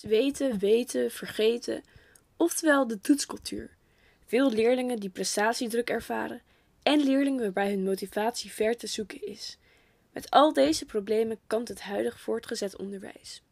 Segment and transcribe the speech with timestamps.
[0.00, 1.82] Weten, weten, vergeten,
[2.36, 3.76] oftewel de toetscultuur.
[4.26, 6.42] Veel leerlingen die prestatiedruk ervaren
[6.82, 9.58] en leerlingen waarbij hun motivatie ver te zoeken is.
[10.12, 13.44] Met al deze problemen kampt het huidige voortgezet onderwijs.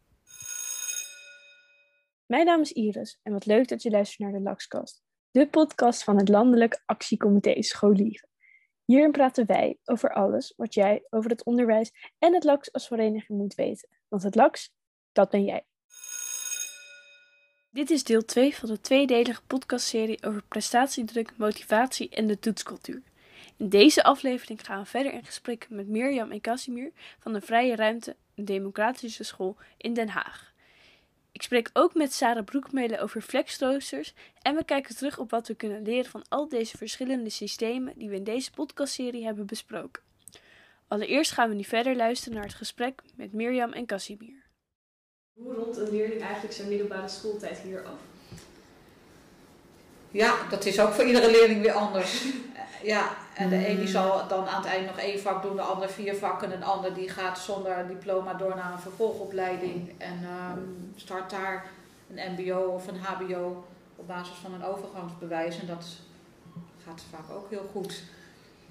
[2.27, 6.05] Mijn naam is Iris en wat leuk dat je luistert naar de LAXcast, de podcast
[6.05, 8.29] van het Landelijk Actiecomité Scholieren.
[8.85, 13.39] Hierin praten wij over alles wat jij over het onderwijs en het LAX als vereniging
[13.39, 13.89] moet weten.
[14.09, 14.75] Want het LAX,
[15.13, 15.67] dat ben jij.
[17.75, 23.03] Dit is deel 2 van de tweedelige podcastserie over prestatiedruk, motivatie en de toetscultuur.
[23.57, 27.77] In deze aflevering gaan we verder in gesprek met Mirjam en Casimir van de Vrije
[27.77, 30.53] Ruimte, een democratische school in Den Haag.
[31.33, 35.55] Ik spreek ook met Sarah Broekmelen over flexroosters en we kijken terug op wat we
[35.55, 40.03] kunnen leren van al deze verschillende systemen die we in deze podcastserie hebben besproken.
[40.89, 44.44] Allereerst gaan we nu verder luisteren naar het gesprek met Mirjam en Casimir.
[45.35, 47.99] Hoe rond een leerling eigenlijk zijn middelbare schooltijd hier af?
[50.11, 52.25] Ja, dat is ook voor iedere leerling weer anders.
[52.93, 55.63] ja, en de een die zal dan aan het eind nog één vak doen, de
[55.63, 56.53] ander vier vakken.
[56.53, 60.61] En een ander die gaat zonder diploma door naar een vervolgopleiding en ehm,
[60.97, 61.67] start daar
[62.15, 63.65] een mbo of een hbo
[63.97, 65.61] op basis van een overgangsbewijs.
[65.61, 65.87] En dat
[66.85, 68.03] gaat vaak ook heel goed.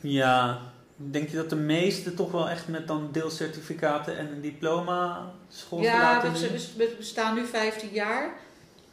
[0.02, 0.62] Ja,
[0.96, 5.82] denk je dat de meeste toch wel echt met dan deelcertificaten en een diploma school
[5.82, 8.34] Ja, we, we staan nu 15 jaar.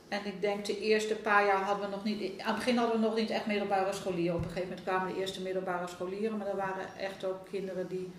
[0.08, 3.00] En ik denk de eerste paar jaar hadden we nog niet, aan het begin hadden
[3.00, 4.36] we nog niet echt middelbare scholieren.
[4.36, 7.88] Op een gegeven moment kwamen de eerste middelbare scholieren, maar er waren echt ook kinderen
[7.88, 8.12] die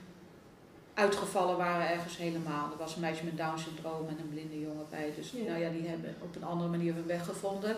[0.93, 2.71] uitgevallen waren ergens helemaal.
[2.71, 5.13] Er was een meisje met Down syndroom en een blinde jongen bij.
[5.15, 5.49] Dus ja.
[5.49, 7.75] nou ja, die hebben op een andere manier hun weg gevonden.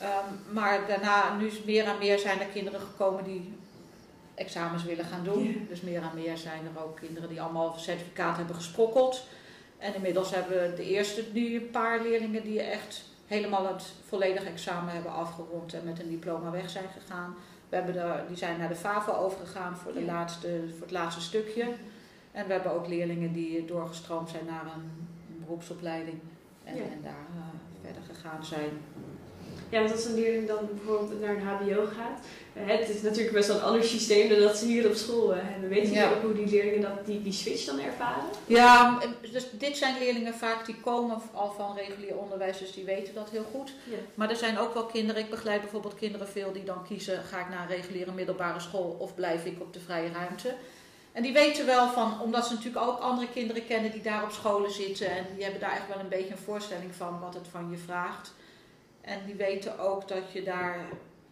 [0.00, 3.52] Ehm, maar daarna, nu meer en meer zijn er kinderen gekomen die
[4.38, 5.66] examens willen gaan doen.
[5.68, 9.26] Dus meer en meer zijn er ook kinderen die allemaal certificaat hebben gesprokkeld.
[9.78, 14.48] En inmiddels hebben we de eerste nu een paar leerlingen die echt helemaal het volledige
[14.48, 17.34] examen hebben afgerond en met een diploma weg zijn gegaan.
[17.68, 21.20] We hebben de, die zijn naar de FAVO overgegaan voor, de laatste, voor het laatste
[21.20, 21.64] stukje.
[22.32, 25.06] En we hebben ook leerlingen die doorgestroomd zijn naar een,
[25.40, 26.20] beroepsopleiding
[26.64, 27.42] en, en daar uh,
[27.82, 28.70] verder gegaan zijn.
[29.68, 32.20] Ja, want als een leerling dan bijvoorbeeld naar een HBO gaat,
[32.52, 35.34] eh, het is natuurlijk best wel een ander systeem dan dat ze hier op school
[35.34, 35.68] eh, hebben.
[35.68, 38.24] Weet je ook hoe die leerlingen dat, die, die switch dan ervaren?
[38.46, 38.98] Ja,
[39.32, 43.30] dus dit zijn leerlingen vaak die komen al van regulier onderwijs, dus die weten dat
[43.30, 43.72] heel goed.
[43.84, 43.96] Ja.
[44.14, 47.40] Maar er zijn ook wel kinderen, ik begeleid bijvoorbeeld kinderen veel die dan kiezen, ga
[47.40, 50.54] ik naar een reguliere middelbare school of blijf ik op de vrije ruimte.
[51.12, 54.30] En die weten wel van, omdat ze natuurlijk ook andere kinderen kennen die daar op
[54.30, 57.46] scholen zitten en die hebben daar echt wel een beetje een voorstelling van wat het
[57.50, 58.34] van je vraagt.
[59.08, 60.78] En die weten ook dat je daar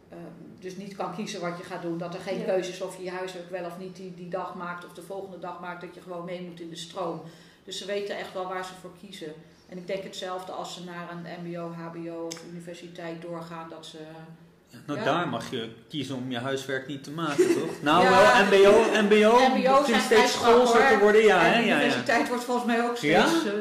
[0.09, 0.21] ehm,
[0.61, 1.99] dus niet kan kiezen wat je gaat doen.
[1.99, 4.29] Dat er geen keuzes keuze is of je je huiswerk wel of niet die, die
[4.29, 5.81] dag maakt of de volgende dag maakt.
[5.81, 7.23] Dat je gewoon mee moet in de stroom.
[7.65, 9.33] Dus ze weten echt wel waar ze voor kiezen.
[9.69, 13.69] En ik denk hetzelfde als ze naar een mbo, hbo of universiteit doorgaan.
[13.69, 13.99] Dat ze...
[14.69, 17.83] Ja, nou, daar mag je kiezen om je huiswerk niet te maken, toch?
[17.83, 21.25] Nou, wel mbo, mbo, mbo zijn steeds schoolser te worden.
[21.25, 23.53] Ja, en de universiteit wordt volgens mij ook steeds uh,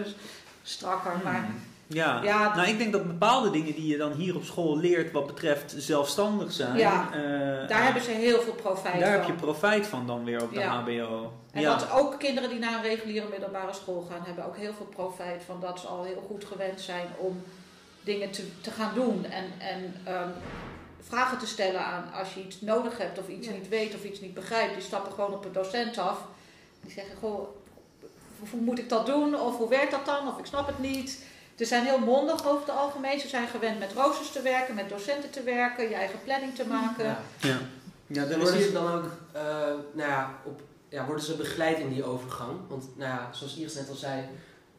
[0.62, 1.12] strakker.
[1.24, 1.60] Maar hmm.
[1.88, 2.24] Ja.
[2.24, 5.28] ja, nou ik denk dat bepaalde dingen die je dan hier op school leert wat
[5.28, 6.78] betreft zelfstandig zijn.
[6.78, 9.00] Ja, uh, daar hebben ze heel veel profijt van.
[9.00, 11.34] Daar heb je profijt van dan weer op de HBO.
[11.52, 11.70] En ja.
[11.70, 15.44] wat ook kinderen die naar een reguliere middelbare school gaan, hebben ook heel veel profijt
[15.44, 17.44] van dat ze al heel goed gewend zijn om
[18.04, 19.26] dingen te, te gaan doen.
[19.26, 20.34] En, en um,
[21.02, 24.22] vragen te stellen aan als je iets nodig hebt of iets niet weet of iets
[24.22, 24.74] niet begrijpt.
[24.74, 26.18] Die stappen gewoon op een docent af.
[26.82, 27.48] Die zeggen, goh,
[28.52, 29.40] hoe moet ik dat doen?
[29.40, 30.28] Of hoe werkt dat dan?
[30.28, 31.24] Of ik snap het niet.
[31.56, 33.20] Ze zijn heel mondig over het algemeen.
[33.20, 36.68] Ze zijn gewend met roosters te werken, met docenten te werken, je eigen planning te
[36.68, 37.06] maken.
[37.06, 37.58] Ja, ja.
[38.08, 39.06] ja dan worden ze dan ook,
[39.36, 39.42] uh,
[39.94, 42.60] nou ja, op, ja, worden ze begeleid in die overgang?
[42.68, 44.24] Want, nou ja, zoals Iris net al zei,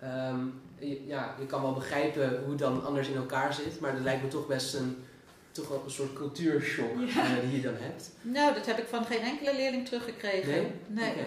[0.03, 3.93] um, je, ja, je kan wel begrijpen hoe het dan anders in elkaar zit, maar
[3.93, 5.05] dat lijkt me toch best een,
[5.53, 7.23] toch wel een soort cultuurshock ja.
[7.23, 8.11] uh, die je dan hebt.
[8.23, 10.53] Nou, dat heb ik van geen enkele leerling teruggekregen.
[10.53, 11.15] Nee?
[11.15, 11.27] nee.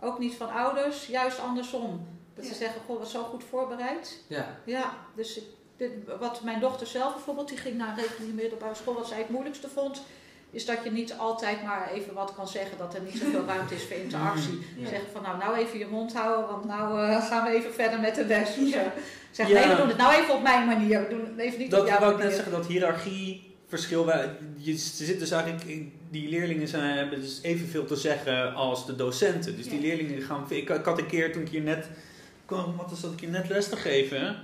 [0.00, 2.06] Ook niet van ouders, juist andersom.
[2.40, 4.18] Dat ze zeggen, goh, wat zo goed voorbereid.
[4.26, 4.58] Ja.
[4.64, 5.40] Ja, dus
[5.76, 8.94] dit, wat mijn dochter zelf bijvoorbeeld, die ging naar een reguliere middelbare school.
[8.94, 10.02] Wat zij het moeilijkste vond,
[10.50, 12.78] is dat je niet altijd maar even wat kan zeggen.
[12.78, 14.58] Dat er niet zoveel ruimte is voor interactie.
[14.76, 17.72] Mm, Zeggen van, nou, nou even je mond houden, want nou uh, gaan we even
[17.72, 18.54] verder met de les.
[18.54, 18.92] Ja.
[19.30, 21.00] Zeg, nee, we doen het nou even op mijn manier.
[21.02, 22.16] We doen het even niet dat, op jouw manier.
[22.16, 24.10] Dat net zeggen, dat hiërarchie verschil.
[24.56, 25.64] Je, zit dus eigenlijk,
[26.10, 29.56] die leerlingen zijn, hebben dus evenveel te zeggen als de docenten.
[29.56, 30.46] Dus die leerlingen gaan.
[30.48, 31.88] Ik, ik had een keer toen ik hier net
[32.50, 34.36] wat is dat ik je net les te geven.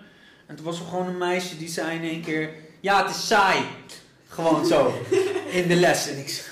[0.46, 2.50] En toen was er gewoon een meisje die zei in één keer:
[2.80, 3.64] Ja, het is saai.
[4.28, 4.94] Gewoon zo.
[5.50, 6.08] In de les.
[6.08, 6.44] En ik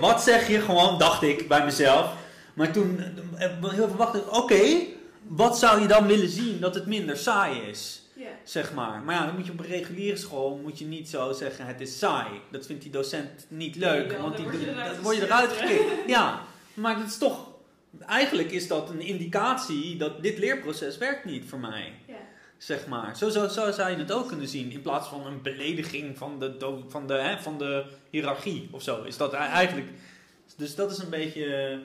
[0.00, 2.12] Wat zeg je gewoon, dacht ik bij mezelf.
[2.54, 3.00] Maar toen
[3.38, 4.32] eh, heel veel wachten.
[4.32, 4.62] Oké,
[5.26, 8.02] wat zou je dan willen zien dat het minder saai is?
[8.44, 9.02] Zeg maar.
[9.02, 11.80] Maar ja, dan moet je op een reguliere school moet je niet zo zeggen het
[11.80, 12.28] is saai.
[12.50, 14.08] Dat vindt die docent niet leuk.
[14.08, 15.84] Nee, want die, word je eruit dan word je eruit gekikt.
[16.06, 16.42] Ja,
[16.74, 17.52] maar dat is toch...
[18.00, 21.92] Eigenlijk is dat een indicatie dat dit leerproces werkt niet voor mij.
[22.06, 22.14] Ja.
[22.58, 23.16] Zeg maar.
[23.16, 24.70] Zo, zo, zo zou je het ook kunnen zien.
[24.70, 28.82] In plaats van een belediging van de, do- van de, hè, van de hiërarchie of
[28.82, 29.02] zo.
[29.02, 29.86] Is dat eigenlijk...
[30.56, 31.78] Dus dat is een beetje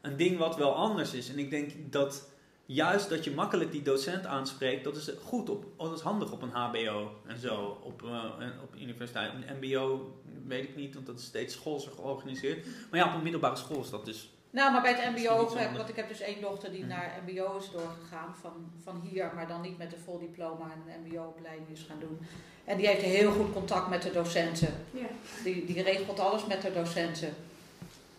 [0.00, 1.28] een ding wat wel anders is.
[1.30, 2.28] En ik denk dat
[2.66, 6.42] juist dat je makkelijk die docent aanspreekt, dat is goed op, dat is handig op
[6.42, 8.02] een HBO en zo, op,
[8.38, 9.32] en op universiteit.
[9.32, 10.14] Een MBO
[10.46, 12.66] weet ik niet, want dat is steeds schoolser georganiseerd.
[12.90, 14.30] Maar ja, op een middelbare school is dat dus.
[14.56, 15.36] Nou, maar bij het MBO,
[15.76, 18.52] want ik heb dus één dochter die naar MBO is doorgegaan van,
[18.84, 22.18] van hier, maar dan niet met een vol diploma en een MBO-opleiding is gaan doen.
[22.64, 24.74] En die heeft heel goed contact met de docenten.
[24.90, 25.06] Ja.
[25.44, 27.34] Die, die regelt alles met de docenten.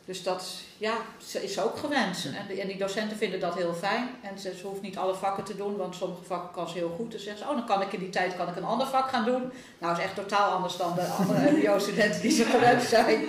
[0.05, 0.93] Dus dat ja,
[1.25, 2.29] ze is ook gewend.
[2.39, 4.09] En, die- en die docenten vinden dat heel fijn.
[4.21, 6.93] En ze, ze hoeft niet alle vakken te doen, want sommige vakken kan ze heel
[6.97, 7.11] goed.
[7.11, 9.09] Dan zegt ze, oh, dan kan ik in die tijd kan ik een ander vak
[9.09, 9.51] gaan doen.
[9.77, 13.23] Nou, is echt totaal anders dan de andere MBO-studenten die ze gewend zijn.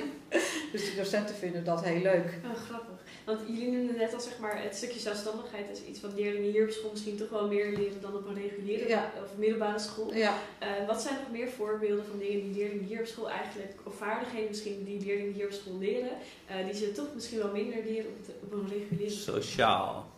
[0.73, 2.35] Dus die docenten vinden dat heel leuk.
[2.45, 2.98] Oh, grappig.
[3.29, 6.65] Want jullie noemden net al, zeg maar, het stukje zelfstandigheid is iets wat leerlingen hier
[6.65, 9.13] op school misschien toch wel meer leren dan op een reguliere Ja.
[9.25, 10.15] of middelbare school.
[10.15, 10.35] Ja.
[10.59, 13.95] Eh, wat zijn nog meer voorbeelden van dingen die leerlingen hier op school eigenlijk, of
[13.97, 16.11] vaardigheden misschien die leerlingen hier op school leren,
[16.47, 19.35] eh, die ze toch misschien wel minder leren op, de, op een reguliere school?
[19.35, 20.11] Sociaal.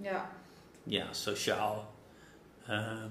[0.00, 0.30] Ja.
[0.82, 1.94] Ja, sociaal.
[2.66, 3.10] Ehm,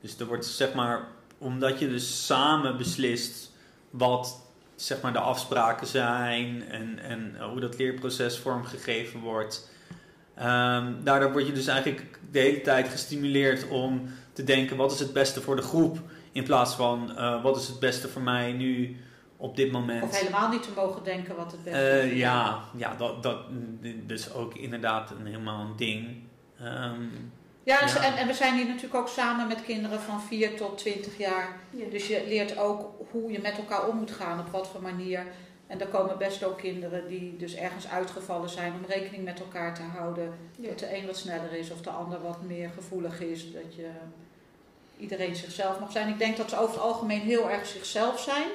[0.00, 3.50] dus er wordt zeg maar, omdat je dus samen beslist
[3.90, 4.43] wat
[4.86, 9.70] zeg maar de afspraken zijn en, en hoe dat leerproces vormgegeven wordt.
[10.34, 14.02] Ehm, daardoor word je dus eigenlijk de hele tijd gestimuleerd om
[14.32, 15.98] te denken wat is het beste voor de groep.
[16.32, 18.96] In plaats van eh, wat is het beste voor mij nu
[19.36, 20.02] op dit moment.
[20.02, 22.18] Of helemaal niet te mogen denken wat het beste Eh, is.
[22.18, 23.38] ja, ja dat, dat
[24.06, 26.22] dus ook inderdaad een, helemaal een ding.
[26.60, 27.02] Ehm,
[27.64, 28.02] Ja, en, Ja.
[28.02, 31.56] En, en we zijn hier natuurlijk ook samen met kinderen van 4 tot 20 jaar.
[31.70, 31.84] Ja.
[31.90, 35.26] Dus je leert ook hoe je met elkaar om moet gaan, op wat voor manier.
[35.66, 39.74] En er komen best ook kinderen die dus ergens uitgevallen zijn om rekening met elkaar
[39.74, 40.34] te houden.
[40.56, 40.68] Ja.
[40.68, 43.52] Dat de een wat sneller is of de ander wat meer gevoelig is.
[43.52, 43.90] Dat je
[44.98, 46.08] iedereen zichzelf mag zijn.
[46.08, 48.48] Ik denk dat ze over het algemeen heel erg zichzelf zijn.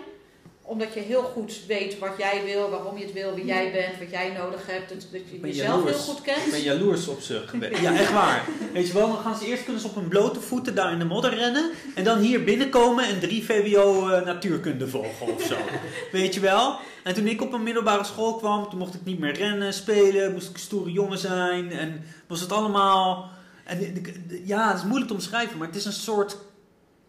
[0.70, 4.00] Omdat je heel goed weet wat jij wil, waarom je het wil, wie jij bent,
[4.00, 4.90] wat jij nodig hebt.
[4.90, 6.46] Dat, dat je jezelf heel goed kent.
[6.46, 7.82] Ik ben jaloers op ze geweest.
[7.86, 8.46] Ja, echt waar.
[8.74, 11.00] Weet je wel, dan gaan ze eerst kunnen ze op hun blote voeten daar in
[11.00, 11.72] de modder rennen.
[11.96, 15.56] En dan hier binnenkomen en drie VWO eh, natuurkunde volgen of zo.
[16.12, 16.80] Weet je wel?
[17.04, 20.32] En toen ik op een middelbare school kwam, toen mocht ik niet meer rennen, spelen,
[20.32, 21.72] moest ik een stoere jongen zijn.
[21.72, 23.30] En was het allemaal...
[23.64, 24.04] En,
[24.46, 26.38] ja, het is moeilijk te omschrijven, maar het is een soort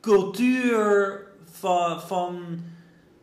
[0.01, 1.21] cultuur
[1.61, 2.01] van...
[2.01, 2.63] van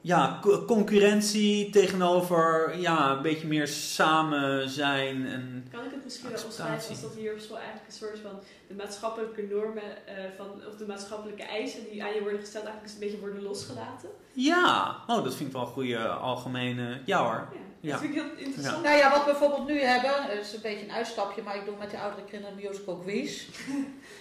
[0.08, 5.28] ja, co- concurrentie tegenover ja, een beetje meer samen zijn.
[5.28, 8.20] En, Kan ik het misschien wel omschrijven als dat hier op school eigenlijk een soort
[8.20, 12.66] van de maatschappelijke normen eh, van, of de maatschappelijke eisen die aan je worden gesteld
[12.66, 14.10] eigenlijk eens een beetje worden losgelaten?
[14.34, 17.02] ja, oh, dat vind ik wel een goede algemene.
[17.06, 17.48] Ja hoor.
[17.52, 17.92] Ja, Ja.
[17.92, 18.84] dat vind ik heel interessant.
[18.84, 21.66] Nou ja, wat we bijvoorbeeld nu hebben, het is een beetje een uitstapje, maar ik
[21.66, 23.48] doe met de oudere kinderen een musical quiz.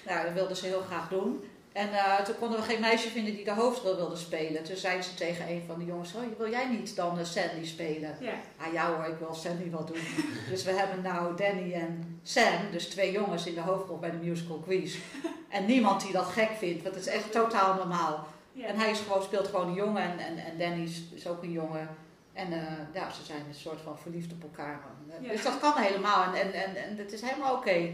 [0.07, 1.45] nou, dat wilden ze heel graag doen.
[1.77, 4.63] En eh, toen konden we geen meisje vinden die de hoofdrol wilde spelen.
[4.63, 7.65] Toen zeiden ze tegen een van de jongens, oh, wil jij niet dan eh, Sandy
[7.65, 8.17] spelen?
[8.21, 8.33] Ja.
[8.57, 10.01] Ah ja hoor, ik wil Sandy wel doen.
[10.51, 14.17] dus we hebben nou Danny en Sam, dus twee jongens in de hoofdrol bij de
[14.17, 14.97] musical quiz.
[15.49, 18.27] En niemand die dat gek vindt, want het is echt totaal normaal.
[18.53, 18.67] Ja.
[18.67, 21.43] En hij is gewoon, speelt gewoon een jongen en, en, en Danny is, is ook
[21.43, 21.89] een jongen.
[22.33, 24.81] En eh, ja, ze zijn een soort van verliefd op elkaar.
[25.21, 25.29] Ja.
[25.29, 27.91] Dus dat kan helemaal en, en, en, en het is helemaal oké.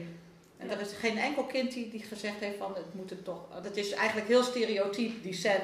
[0.63, 0.75] En Ja.
[0.75, 3.41] er is geen enkel kind die, die gezegd heeft van het moet het toch.
[3.63, 5.61] Dat is eigenlijk heel stereotyp, die San,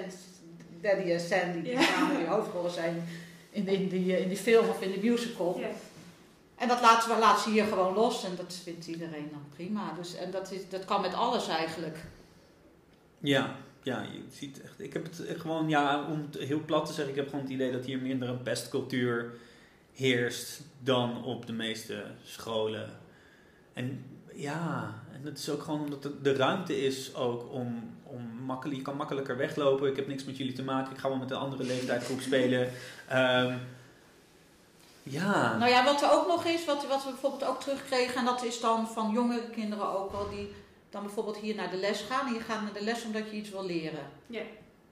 [0.81, 1.83] Danny en Sandy, die Ja.
[1.83, 3.05] samen die hoofdrollen zijn
[3.51, 5.59] in, de- in, die, in die film of in de musical.
[5.61, 5.69] Ja.
[6.57, 9.93] En dat laten we laten ze hier gewoon los en dat vindt iedereen dan prima.
[9.99, 11.97] Dus, en dat, is, dat kan met alles eigenlijk.
[13.19, 14.81] Ja, ja, je ziet echt.
[14.81, 17.45] Ik heb het echt gewoon, ja, om het heel plat te zeggen, ik heb gewoon
[17.45, 19.33] het idee dat hier minder een pestcultuur
[19.93, 22.91] heerst dan op de meeste scholen.
[23.73, 24.05] En
[24.39, 28.77] ja, en het is ook gewoon omdat de, de ruimte is ook om, om makkelijk,
[28.77, 29.89] je kan makkelijker weglopen.
[29.89, 32.71] Ik heb niks met jullie te maken, ik ga wel met een andere leeftijdsgroep spelen.
[33.09, 33.57] Ehm,
[35.03, 35.57] ja.
[35.57, 38.45] Nou ja, wat er ook nog is, wat, wat we bijvoorbeeld ook terugkregen, en dat
[38.45, 40.53] is dan van jongere kinderen ook wel, die
[40.91, 42.27] dan bijvoorbeeld hier naar de les gaan.
[42.27, 44.07] En je gaat naar de les omdat je iets wil leren.
[44.27, 44.43] Ja.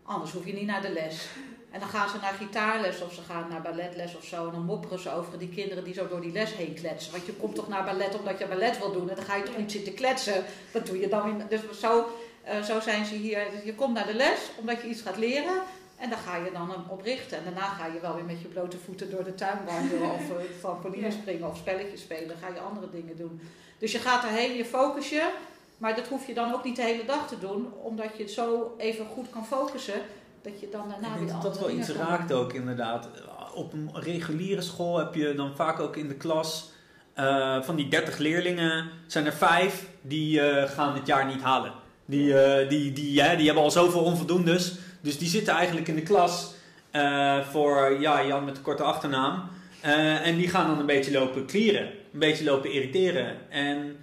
[0.02, 1.28] Anders hoef je niet naar de les.
[1.70, 4.46] En dan gaan ze naar gitaarles of ze gaan naar balletles of zo.
[4.46, 7.12] En dan mopperen ze over die kinderen die zo door die les heen kletsen.
[7.12, 9.08] Want je komt toch naar ballet omdat je ballet wil doen.
[9.10, 10.44] En dan ga je toch niet zitten kletsen.
[10.72, 11.42] Dat doe je dan in.
[11.48, 12.06] Dus zo,
[12.42, 13.46] eh, zo zijn ze hier.
[13.64, 15.62] Je komt naar de les omdat je iets gaat leren.
[15.96, 17.38] En daar ga je dan op richten.
[17.38, 20.10] En daarna ga je wel weer met je blote voeten door de tuin wandelen.
[20.18, 21.12] of uh, trampoline Ja.
[21.12, 22.28] springen of spelletjes spelen.
[22.28, 23.40] Dan ga je andere dingen doen.
[23.78, 25.30] Dus je gaat erheen, je focus je.
[25.78, 28.32] Maar dat hoef je dan ook niet de hele dag te doen, omdat je het
[28.32, 30.00] zo even goed kan focussen.
[30.46, 33.08] Dat je dan daarna weer dat dat wel iets raakt ook inderdaad.
[33.54, 36.70] Op een reguliere school heb je dan vaak ook in de klas
[37.14, 41.72] eh, van die 30 leerlingen zijn er vijf die eh, gaan het jaar niet halen.
[42.04, 44.74] Die, eh, die, die, hè, die hebben al zoveel onvoldoendes.
[45.00, 46.54] Dus die zitten eigenlijk in de klas
[47.50, 49.48] voor ja, Jan met de korte achternaam.
[50.22, 51.82] En die gaan dan een beetje lopen klieren.
[52.12, 53.50] Een beetje lopen irriteren.
[53.50, 53.96] En,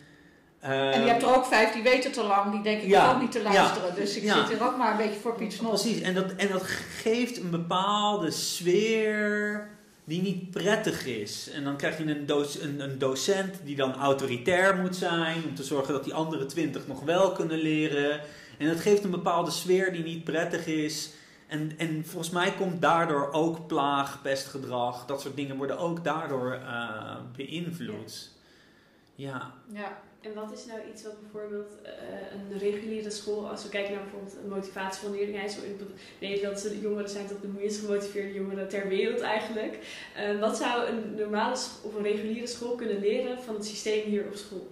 [0.63, 3.31] En je hebt er ook vijf die weten te lang, die denken Ja, ook niet
[3.31, 3.95] te luisteren.
[3.95, 4.35] Dus ik ja.
[4.35, 5.69] zit hier ook maar een beetje voor Piet Snot.
[5.69, 6.63] Precies, en dat, en dat
[7.01, 9.67] geeft een bepaalde sfeer
[10.03, 11.49] die niet prettig is.
[11.49, 15.93] En dan krijg je een, een docent die dan autoritair moet zijn om te zorgen
[15.93, 18.21] dat die andere twintig nog wel kunnen leren.
[18.57, 21.09] En dat geeft een bepaalde sfeer die niet prettig is.
[21.47, 26.53] En, en volgens mij komt daardoor ook plaag, pestgedrag, dat soort dingen worden ook daardoor
[26.53, 28.31] eh, beïnvloed.
[29.15, 29.51] Ja.
[29.73, 29.97] Ja.
[30.23, 31.91] En wat is nou iets wat bijvoorbeeld eh,
[32.51, 35.79] een reguliere school, als we kijken naar bijvoorbeeld een motivatie van leerlingen, zo in
[36.19, 39.77] Nederlandse jongeren zijn toch de minst gemotiveerde jongeren ter wereld eigenlijk.
[40.15, 44.25] Eh, wat zou een normale of een reguliere school kunnen leren van het systeem hier
[44.25, 44.67] op school?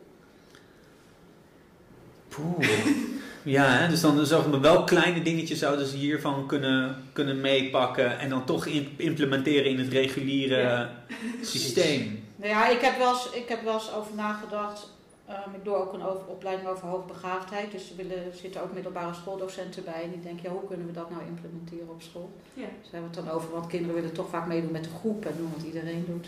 [2.27, 2.69] Poeh.
[3.43, 8.19] Ja, hè, dus dan zeggen we wel kleine dingetjes zouden ze hiervan kunnen, kunnen meepakken
[8.19, 11.03] en dan toch in- implementeren in het reguliere Ja.
[11.41, 12.23] systeem.
[12.35, 14.89] Nou ja, ik heb wel eens, ik heb wel eens over nagedacht.
[15.31, 17.71] Ehm, ik doe ook een over, opleiding over hoogbegaafdheid.
[17.71, 20.03] Dus er willen, zitten ook middelbare schooldocenten bij.
[20.03, 22.29] En die denken, ja, hoe kunnen we dat nou implementeren op school?
[22.53, 22.67] Ja.
[22.81, 25.25] Dus hebben we het dan over, want kinderen willen toch vaak meedoen met de groep
[25.25, 26.27] en doen wat iedereen doet.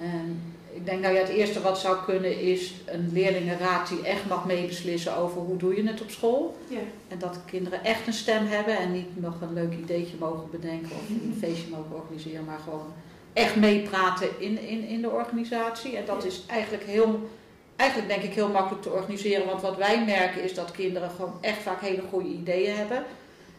[0.00, 4.28] En ik denk, nou ja, het eerste wat zou kunnen is een leerlingenraad die echt
[4.28, 6.56] mag meebeslissen over hoe doe je het op school.
[6.68, 6.78] Ja.
[7.08, 10.90] En dat kinderen echt een stem hebben en niet nog een leuk ideetje mogen bedenken
[10.90, 12.92] of een feestje mogen organiseren, maar gewoon
[13.32, 15.96] echt meepraten in, in, in de organisatie.
[15.96, 17.28] En dat is eigenlijk heel,
[17.80, 21.38] eigenlijk denk ik heel makkelijk te organiseren, want wat wij merken is dat kinderen gewoon
[21.40, 23.04] echt vaak hele goede ideeën hebben.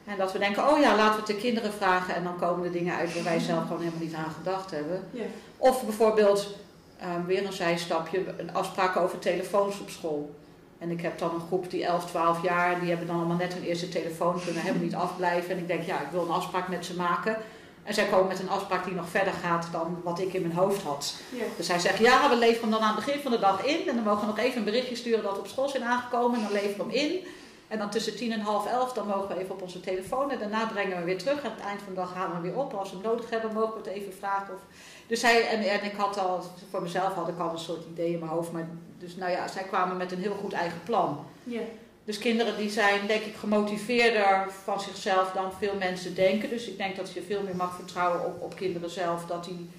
[0.05, 2.65] En dat we denken, oh ja, laten we het de kinderen vragen en dan komen
[2.65, 5.03] er dingen uit waar wij zelf gewoon helemaal niet aan gedacht hebben.
[5.11, 5.23] Ja.
[5.57, 6.55] Of bijvoorbeeld,
[6.97, 10.35] eh, weer een zijstapje, een afspraak over telefoons op school.
[10.77, 13.53] En ik heb dan een groep die 11, 12 jaar, die hebben dan allemaal net
[13.53, 15.51] hun eerste telefoon, kunnen helemaal niet afblijven.
[15.51, 17.37] En ik denk, ja, ik wil een afspraak met ze maken.
[17.83, 20.53] En zij komen met een afspraak die nog verder gaat dan wat ik in mijn
[20.53, 21.15] hoofd had.
[21.29, 21.43] Ja.
[21.57, 23.87] Dus hij zegt, ja, we leveren hem dan aan het begin van de dag in.
[23.87, 26.37] En dan mogen we nog even een berichtje sturen dat we op school zijn aangekomen.
[26.37, 27.25] En dan leveren we hem in.
[27.67, 30.31] En dan tussen tien en half elf, dan mogen we even op onze telefoon.
[30.31, 31.43] En daarna brengen we weer terug.
[31.43, 32.73] Aan het eind van de dag halen we weer op.
[32.73, 34.53] Als we hem nodig hebben, mogen we het even vragen.
[34.53, 34.61] Of...
[35.07, 38.13] Dus hij, en, en ik had al, voor mezelf had ik al een soort idee
[38.13, 38.51] in mijn hoofd.
[38.51, 41.25] Maar dus nou ja, zij kwamen met een heel goed eigen plan.
[41.43, 41.61] Ja.
[42.05, 46.49] Dus kinderen die zijn denk ik gemotiveerder van zichzelf dan veel mensen denken.
[46.49, 49.25] Dus ik denk dat je veel meer mag vertrouwen op, op kinderen zelf.
[49.25, 49.69] Dat die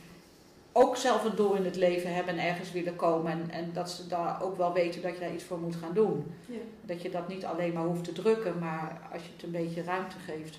[0.73, 3.33] ook zelf een doel in het leven hebben en ergens willen komen.
[3.33, 5.95] En, en dat ze daar ook wel weten dat je daar iets voor moet gaan
[5.95, 6.35] doen.
[6.47, 6.59] Ja.
[6.83, 9.83] Dat je dat niet alleen maar hoeft te drukken, maar als je het een beetje
[9.83, 10.59] ruimte geeft.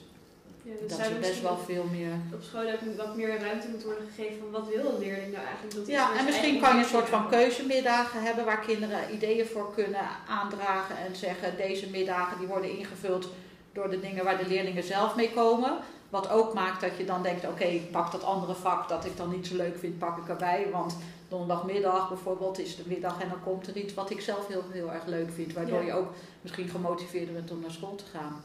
[0.63, 2.12] Ja, Dat zou ze er best wel veel meer...
[2.34, 5.46] op school ook wat meer ruimte moet worden gegeven van wat wil een leerling nou
[5.46, 5.75] eigenlijk?
[5.75, 9.46] Dat Ja, dus en misschien kan je een soort van keuzemiddagen hebben waar kinderen ideeën
[9.46, 13.29] voor kunnen aandragen en zeggen deze middagen die worden ingevuld
[13.74, 15.77] door de dingen waar de leerlingen zelf mee komen.
[16.10, 19.17] Wat ook maakt dat je dan denkt, oké, ik pak dat andere vak dat ik
[19.17, 20.67] dan niet zo leuk vind, pak ik erbij.
[20.72, 24.63] Want donderdagmiddag bijvoorbeeld is de middag en dan komt er iets wat ik zelf heel,
[24.72, 25.53] heel erg leuk vind.
[25.53, 25.86] Waardoor Ja.
[25.86, 28.43] je ook misschien gemotiveerder bent om naar school te gaan.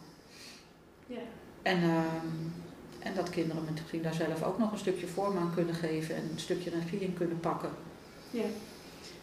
[1.06, 1.18] Ja.
[1.68, 2.26] En, ehm,
[2.98, 6.22] en dat kinderen misschien daar zelf ook nog een stukje vorm aan kunnen geven en
[6.32, 7.70] een stukje regie in kunnen pakken.
[8.30, 8.48] Ja.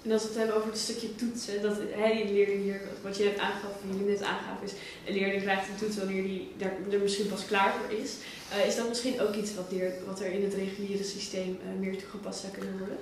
[0.04, 3.18] En als we het hebben over het stukje toetsen, dat hè, die leerling hier, wat
[3.18, 4.72] je net aangaf, wat jullie net aangaf, is
[5.08, 8.16] een leerling krijgt een toets wanneer die daar, er misschien pas klaar voor is.
[8.52, 11.80] Eh, is dat misschien ook iets wat, leer, wat er in het reguliere systeem eh,
[11.80, 12.98] meer toegepast zou kunnen worden?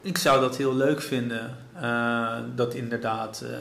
[0.00, 1.56] Ik zou dat heel leuk vinden.
[1.74, 3.58] eh, dat inderdaad eh,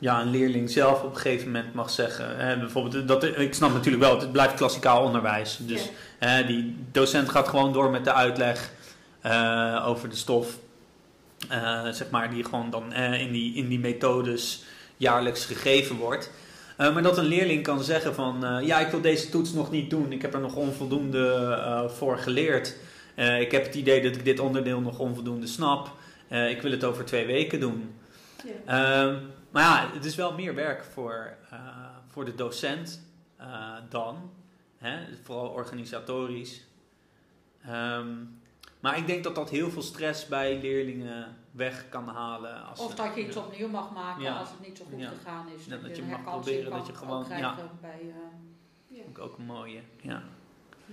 [0.00, 2.36] ja, een leerling zelf op een gegeven moment mag zeggen.
[2.38, 5.58] Hè, bijvoorbeeld, dat, ik snap natuurlijk wel, het blijft klassikaal onderwijs.
[5.60, 5.90] Dus Ja.
[6.28, 8.70] hè, die docent gaat gewoon door met de uitleg
[9.20, 10.58] eh, over de stof.
[11.48, 14.64] eh, zeg maar, die gewoon dan eh, in, die, in die methodes
[14.96, 16.30] jaarlijks gegeven wordt.
[16.76, 19.70] Eh, maar dat een leerling kan zeggen van, eh, ja, ik wil deze toets nog
[19.70, 20.12] niet doen.
[20.12, 21.28] Ik heb er nog onvoldoende
[21.64, 22.76] eh, voor geleerd.
[23.14, 25.90] Eh, ik heb het idee dat ik dit onderdeel nog onvoldoende snap.
[26.28, 27.94] Eh, ik wil het over twee weken doen.
[28.66, 29.14] Ja.
[29.50, 31.58] Maar ja, het is wel meer werk voor, eh,
[32.06, 34.30] voor de docent eh, dan.
[34.78, 35.16] Hè?
[35.22, 36.64] Vooral organisatorisch.
[37.64, 38.08] Ehm,
[38.80, 42.64] maar ik denk dat dat heel veel stress bij leerlingen weg kan halen.
[42.66, 44.38] Als Of dat je iets opnieuw mag maken Ja.
[44.38, 45.08] als het niet zo goed Ja.
[45.08, 45.64] gegaan is.
[45.64, 47.70] Ja, dat je mag proberen, dat je gewoon- krijgen ja.
[47.80, 49.02] bij, eh, Ja.
[49.08, 50.22] Ook, ook een mooie, ja.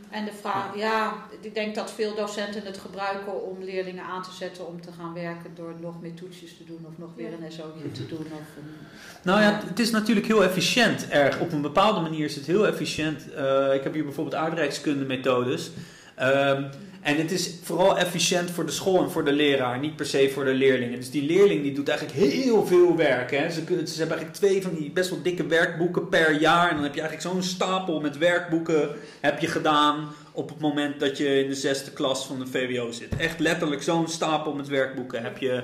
[0.09, 4.31] En de vraag, ja, ik denk dat veel docenten het gebruiken om leerlingen aan te
[4.31, 7.51] zetten om te gaan werken door nog meer toetsjes te doen of nog weer een
[7.51, 8.25] SO'tje te doen.
[8.31, 8.87] Of een,
[9.21, 11.39] Nou ja, het is natuurlijk heel efficiënt erg.
[11.39, 13.33] Op een bepaalde manier is het heel efficiënt.
[13.33, 15.71] Eh, ik heb hier bijvoorbeeld aardrijkskunde methodes.
[16.15, 16.63] Ehm,
[17.01, 20.29] en het is vooral efficiënt voor de school en voor de leraar, niet per se
[20.33, 20.99] voor de leerlingen.
[20.99, 23.31] Dus die leerling die doet eigenlijk heel veel werk.
[23.31, 23.49] Hè.
[23.49, 26.69] Ze, ze hebben eigenlijk twee van die best wel dikke werkboeken per jaar.
[26.69, 28.89] En dan heb je eigenlijk zo'n stapel met werkboeken
[29.19, 32.91] heb je gedaan op het moment dat je in de zesde klas van de VWO
[32.91, 33.17] zit.
[33.17, 35.63] Echt letterlijk zo'n stapel met werkboeken heb je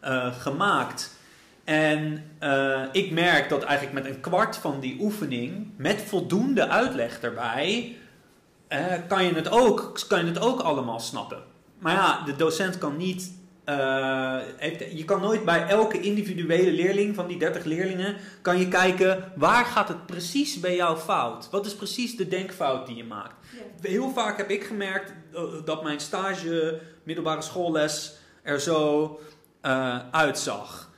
[0.00, 1.18] eh, gemaakt.
[1.64, 7.20] En uh, ik merk dat eigenlijk met een kwart van die oefening, met voldoende uitleg
[7.20, 7.96] erbij,
[8.72, 11.42] uh, kan, je het ook, kan je het ook allemaal snappen.
[11.78, 13.38] Maar ja, de docent kan niet.
[13.64, 18.68] Uh, heeft, je kan nooit bij elke individuele leerling van die 30 leerlingen kan je
[18.68, 21.48] kijken waar gaat het precies bij jou fout?
[21.50, 23.34] Wat is precies de denkfout die je maakt?
[23.82, 23.88] Ja.
[23.88, 25.12] Heel vaak heb ik gemerkt
[25.64, 28.12] dat mijn stage middelbare schoolles
[28.42, 29.20] er zo
[29.62, 30.90] uh, uitzag.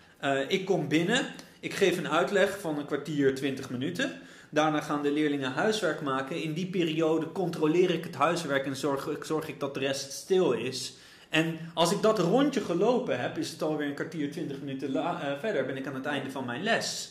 [0.49, 1.27] Ik kom binnen,
[1.61, 4.22] ik geef een uitleg van een kwartier, 20 minuten.
[4.53, 6.43] Daarna gaan de leerlingen huiswerk maken.
[6.43, 10.53] In die periode controleer ik het huiswerk en zorg, zorg ik dat de rest stil
[10.53, 10.95] is.
[11.29, 15.21] En als ik dat rondje gelopen heb, is het alweer een kwartier, 20 minuten uh,
[15.41, 15.67] verder.
[15.67, 17.11] Ben ik aan het einde van mijn les.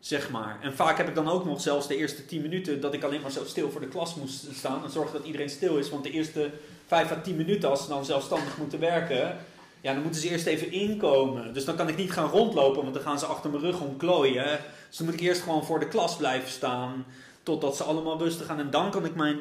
[0.00, 0.58] Zeg maar.
[0.62, 3.20] En vaak heb ik dan ook nog zelfs de eerste 10 minuten dat ik alleen
[3.20, 4.84] maar zo stil voor de klas moest staan.
[4.84, 5.90] En zorg dat iedereen stil is.
[5.90, 6.50] Want de eerste
[6.86, 9.36] 5 à 10 minuten, als ze dan zelfstandig moeten werken,
[9.80, 11.54] ja, dan moeten ze eerst even inkomen.
[11.54, 14.58] Dus dan kan ik niet gaan rondlopen, want dan gaan ze achter mijn rug omklooien.
[14.88, 17.04] Dus dan moet ik eerst gewoon voor de klas blijven staan.
[17.42, 18.58] Totdat ze allemaal rustig gaan.
[18.58, 19.38] En dan kan ik mijn.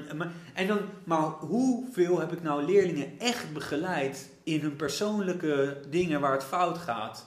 [0.54, 6.32] En dan, maar hoeveel heb ik nou leerlingen echt begeleid in hun persoonlijke dingen waar
[6.32, 7.26] het fout gaat?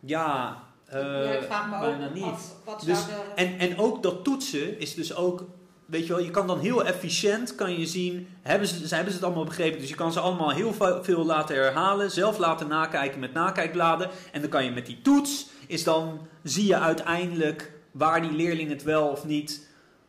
[0.00, 0.62] Ja,
[0.94, 2.24] uh, ja ik vraag me bijna ook niet.
[2.24, 3.12] Af, wat dus, de...
[3.34, 5.44] en, en ook dat toetsen is dus ook
[5.88, 9.18] weet je wel, je kan dan heel efficiënt kan je zien, hebben ze, hebben ze
[9.18, 9.80] het allemaal begrepen.
[9.80, 14.10] Dus je kan ze allemaal heel veel laten herhalen, zelf laten nakijken met nakijkbladen.
[14.32, 18.68] En dan kan je met die toets, is dan zie je uiteindelijk waar die leerling
[18.70, 19.66] het wel of niet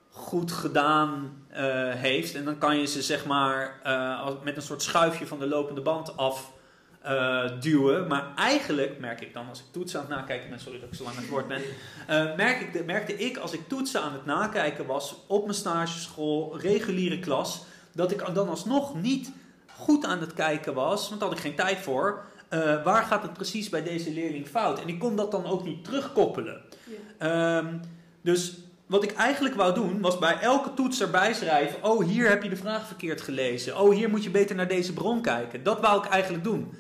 [0.09, 1.57] goed gedaan uh,
[1.93, 2.36] heeft.
[2.36, 5.82] En dan kan je ze zeg maar uh, met een soort schuifje van de lopende
[5.82, 6.51] band af
[7.05, 8.07] uh, duwen.
[8.07, 10.95] Maar eigenlijk merk ik dan, als ik toetsen aan het nakijken ben, sorry dat ik
[10.95, 11.62] zo lang aan het woord ben,
[12.09, 16.59] uh, merk ik, merkte ik als ik toetsen aan het nakijken was op mijn stageschool,
[16.59, 19.31] reguliere klas, dat ik dan alsnog niet
[19.75, 22.25] goed aan het kijken was, want daar had ik geen tijd voor.
[22.53, 24.81] Uh, waar gaat het precies bij deze leerling fout?
[24.81, 26.62] En ik kon dat dan ook niet terugkoppelen.
[27.19, 27.57] Ja.
[27.57, 27.81] Um,
[28.21, 32.43] dus wat ik eigenlijk wou doen, was bij elke toets erbij schrijven: Oh, hier heb
[32.43, 33.79] je de vraag verkeerd gelezen.
[33.79, 35.63] Oh, hier moet je beter naar deze bron kijken.
[35.63, 36.73] Dat wou ik eigenlijk doen.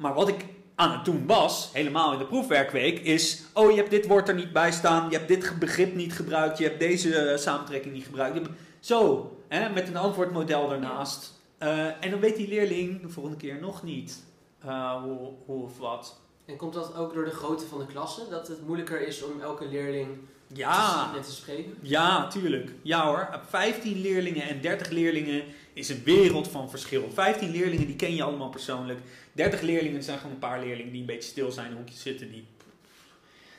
[0.00, 3.90] Maar wat ik aan het doen was, helemaal in de proefwerkweek, is: oh, je hebt
[3.90, 7.32] dit woord er niet bij staan, je hebt dit begrip niet gebruikt, je hebt deze
[7.32, 8.48] uh, samentrekking niet gebruikt.
[8.78, 11.40] Zo, hè, met een antwoordmodel ernaast.
[11.58, 14.22] Uh, en dan weet die leerling de volgende keer nog niet
[14.64, 16.20] uh, hoe, hoe of wat.
[16.44, 18.28] En komt dat ook door de grootte van de klasse?
[18.30, 20.08] Dat het moeilijker is om elke leerling
[20.46, 20.72] ja.
[20.72, 21.76] te zien en te spreken?
[21.80, 22.72] Ja, tuurlijk.
[22.82, 23.40] Ja hoor.
[23.48, 25.44] 15 leerlingen en 30 leerlingen
[25.80, 27.10] is een wereld van verschil.
[27.12, 29.00] 15 leerlingen die ken je allemaal persoonlijk.
[29.32, 32.30] 30 leerlingen zijn gewoon een paar leerlingen die een beetje stil zijn in hoekjes zitten.
[32.30, 32.46] Die,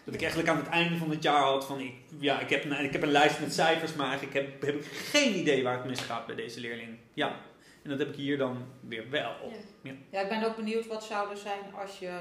[0.03, 2.63] dat ik eigenlijk aan het einde van het jaar had van, ik, ja, ik heb,
[2.63, 5.77] een, ik heb een lijst met cijfers, maar eigenlijk heb, heb ik geen idee waar
[5.77, 6.97] het misgaat bij deze leerling.
[7.13, 7.39] Ja,
[7.83, 9.21] en dat heb ik hier dan weer wel.
[9.51, 9.93] Ja, ja.
[10.09, 12.19] ja ik ben ook benieuwd wat zou er zijn als je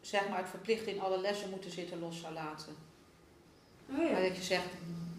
[0.00, 2.76] zeg maar het verplicht in alle lessen moeten zitten los zou laten.
[3.90, 4.10] Oh ja.
[4.10, 4.68] Maar dat je zegt,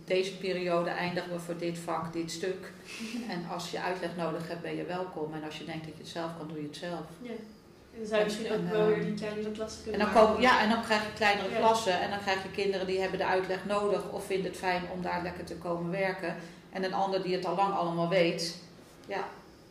[0.07, 2.71] deze periode eindigen we voor dit vak, dit stuk.
[3.33, 5.33] En als je uitleg nodig hebt, ben je welkom.
[5.33, 7.05] En als je denkt dat je het zelf kan, doe je het zelf.
[7.21, 7.29] Ja.
[7.29, 10.41] En dan zou je misschien ook wel weer die kleinere klassen kunnen en dan komen,
[10.41, 12.01] Ja, en dan krijg je kleinere klassen.
[12.01, 15.01] En dan krijg je kinderen die hebben de uitleg nodig of vinden het fijn om
[15.01, 16.35] daar lekker te komen werken.
[16.69, 18.57] En een ander die het al lang allemaal weet,
[19.07, 19.23] ja,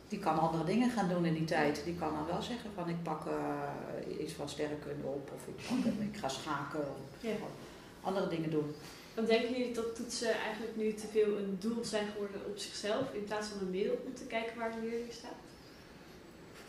[0.07, 1.81] die kan andere dingen gaan doen in die tijd.
[1.85, 5.67] Die kan dan wel zeggen van ik pak uh, iets van sterrenkunde op of ik,
[5.67, 7.31] pak, ik ga schaken of ja.
[8.01, 8.75] andere dingen doen.
[9.17, 13.03] Dan denken jullie dat toetsen eigenlijk nu te veel een doel zijn geworden op zichzelf
[13.13, 15.41] in plaats van een middel om te kijken waar de leerling staat?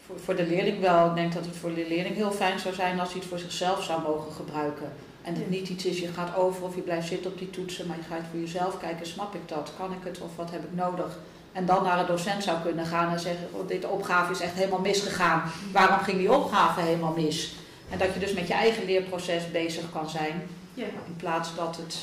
[0.07, 1.09] Voor, voor de leerling wel.
[1.09, 3.39] Ik denk dat het voor de leerling heel fijn zou zijn als hij het voor
[3.39, 4.93] zichzelf zou mogen gebruiken.
[5.23, 7.87] En het niet iets is, je gaat over of je blijft zitten op die toetsen,
[7.87, 9.73] maar je gaat voor jezelf kijken, snap ik dat?
[9.77, 11.19] Kan ik het of wat heb ik nodig?
[11.53, 14.55] En dan naar een docent zou kunnen gaan en zeggen, oh, dit opgave is echt
[14.55, 15.43] helemaal misgegaan.
[15.73, 17.55] Waarom ging die opgave helemaal mis?
[17.91, 20.43] En dat je dus met je eigen leerproces bezig kan zijn.
[20.75, 20.85] Ja.
[21.07, 21.97] In plaats dat het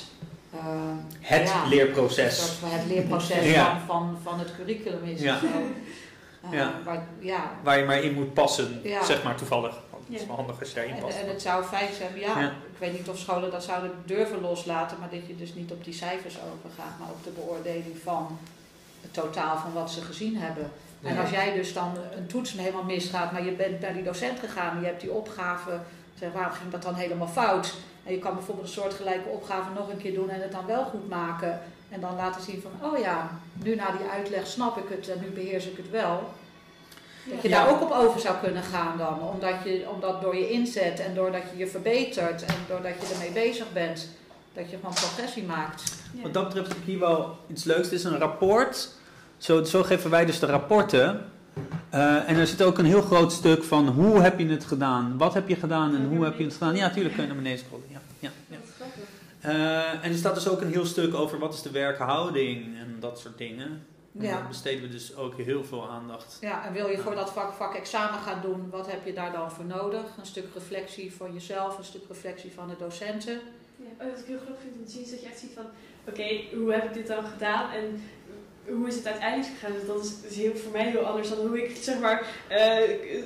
[0.55, 2.59] uh, het ja, leerproces.
[2.61, 3.79] Dat het leerproces ja.
[3.85, 5.21] van, van, van het curriculum is.
[5.21, 5.39] Ja.
[5.39, 5.45] Zo.
[5.45, 6.73] Uh, ja.
[6.83, 7.51] Waar, ja.
[7.63, 9.75] waar je maar in moet passen, zeg maar toevallig.
[10.09, 11.17] Het is wel handig als je daarin past.
[11.17, 14.41] En, en, het zou fijn zijn, ja, ik weet niet of scholen dat zouden durven
[14.41, 18.37] loslaten, maar dat je dus niet op die cijfers overgaat, maar op de beoordeling van
[19.01, 20.71] het totaal van wat ze gezien hebben.
[21.03, 24.39] En als jij dus dan een toets helemaal misgaat, maar je bent naar die docent
[24.39, 25.79] gegaan, je hebt die opgave,
[26.19, 27.73] zeg waarom ging dat dan helemaal fout?
[28.03, 30.83] En je kan bijvoorbeeld een soortgelijke opgave nog een keer doen en het dan wel
[30.83, 31.61] goed maken.
[31.89, 35.19] En dan laten zien van, oh ja, nu na die uitleg snap ik het en
[35.21, 36.29] nu beheers ik het wel.
[37.25, 39.21] Dat je daar ook op over zou kunnen gaan dan.
[39.21, 43.31] Omdat, je, omdat door je inzet en doordat je je verbetert en doordat je ermee
[43.31, 44.09] bezig bent,
[44.53, 45.93] dat je gewoon progressie maakt.
[46.21, 47.83] Wat dat betreft heb ik hier wel iets leuks.
[47.83, 48.89] Het is een rapport.
[49.37, 51.31] Zo, zo geven wij dus de rapporten.
[51.95, 55.17] Uh, en er zit ook een heel groot stuk van hoe heb je het gedaan?
[55.17, 56.75] Wat heb je gedaan en hoe heb je het gedaan?
[56.75, 57.85] Ja, natuurlijk kun je naar beneden scrollen.
[57.89, 58.57] Ja, ja, ja.
[59.45, 62.97] Uh, en er staat dus ook een heel stuk over wat is de werkhouding en
[62.99, 63.85] dat soort dingen.
[64.11, 64.31] Ja.
[64.31, 66.37] Daar besteden we dus ook heel veel aandacht.
[66.41, 69.31] Ja, en wil je voor dat vak, vak examen gaan doen, wat heb je daar
[69.31, 70.03] dan voor nodig?
[70.19, 73.39] Een stuk reflectie van jezelf, een stuk reflectie van de docenten.
[73.75, 75.65] Ja, wat ik heel grappig vind om te zien is dat je echt ziet van,
[76.07, 77.71] oké, hoe heb ik dit dan gedaan?
[77.71, 78.01] En
[78.67, 79.75] hoe is het uiteindelijk gegaan?
[79.79, 82.57] Dus dat is, is heel, voor mij heel anders dan hoe ik zeg maar uh,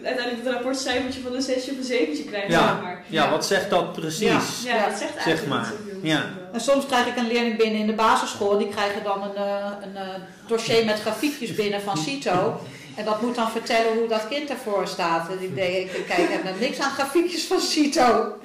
[0.04, 2.52] uiteindelijk het rapportcijfertje van een 6 of een 7 krijg.
[2.52, 3.04] Ja, zeg maar.
[3.08, 4.64] ja, wat zegt dat precies?
[4.64, 5.74] Ja, ja dat zegt eigenlijk zeg maar.
[6.02, 6.26] Ja.
[6.54, 9.72] En soms krijg ik een leerling binnen in de basisschool, die krijgen dan een, uh,
[9.82, 12.62] een dossier met grafiekjes binnen van CITO.
[12.96, 15.30] En dat moet dan vertellen hoe dat kind ervoor staat.
[15.30, 18.38] En ik denk, kijk, ik heb niks aan grafiekjes van CITO.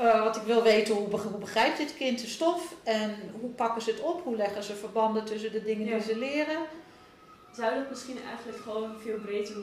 [0.00, 3.82] Uh, want ik wil weten hoe, hoe, begrijpt dit kind de stof en hoe pakken
[3.82, 6.58] ze het op, hoe leggen ze verbanden tussen de dingen die ze leren.
[7.56, 9.56] Zou dat misschien eigenlijk gewoon veel breder,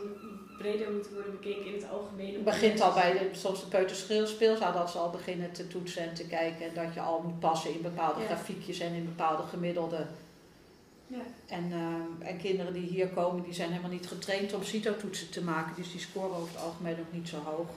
[0.57, 2.33] breder moeten worden bekeken in het algemeen?
[2.33, 6.13] Het begint al bij de, soms de peuterspeelzaal dat ze al beginnen te toetsen en
[6.13, 10.05] te kijken en dat je al moet passen in bepaalde grafiekjes en in bepaalde gemiddelde
[11.07, 11.17] ja.
[11.47, 15.43] En, uh, en kinderen die hier komen, die zijn helemaal niet getraind om CITO-toetsen te
[15.43, 15.75] maken.
[15.75, 17.67] Dus die scoren over het algemeen ook niet zo hoog.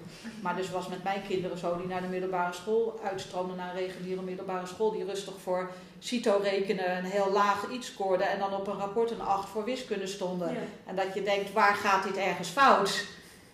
[0.41, 3.81] Maar dus was met mijn kinderen zo, die naar de middelbare school uitstroomden naar een
[3.81, 4.91] reguliere middelbare school.
[4.91, 8.29] Die rustig voor CITO rekenen een heel laag iets scoorden.
[8.29, 10.57] En dan op een rapport een 8 voor wiskunde stonden.
[10.87, 13.07] En dat je denkt, waar gaat dit ergens fout?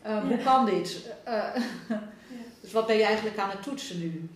[0.07, 1.07] Uh, hoe kan dit?
[1.29, 1.45] Uh,
[2.61, 4.29] dus wat ben je eigenlijk aan het toetsen nu?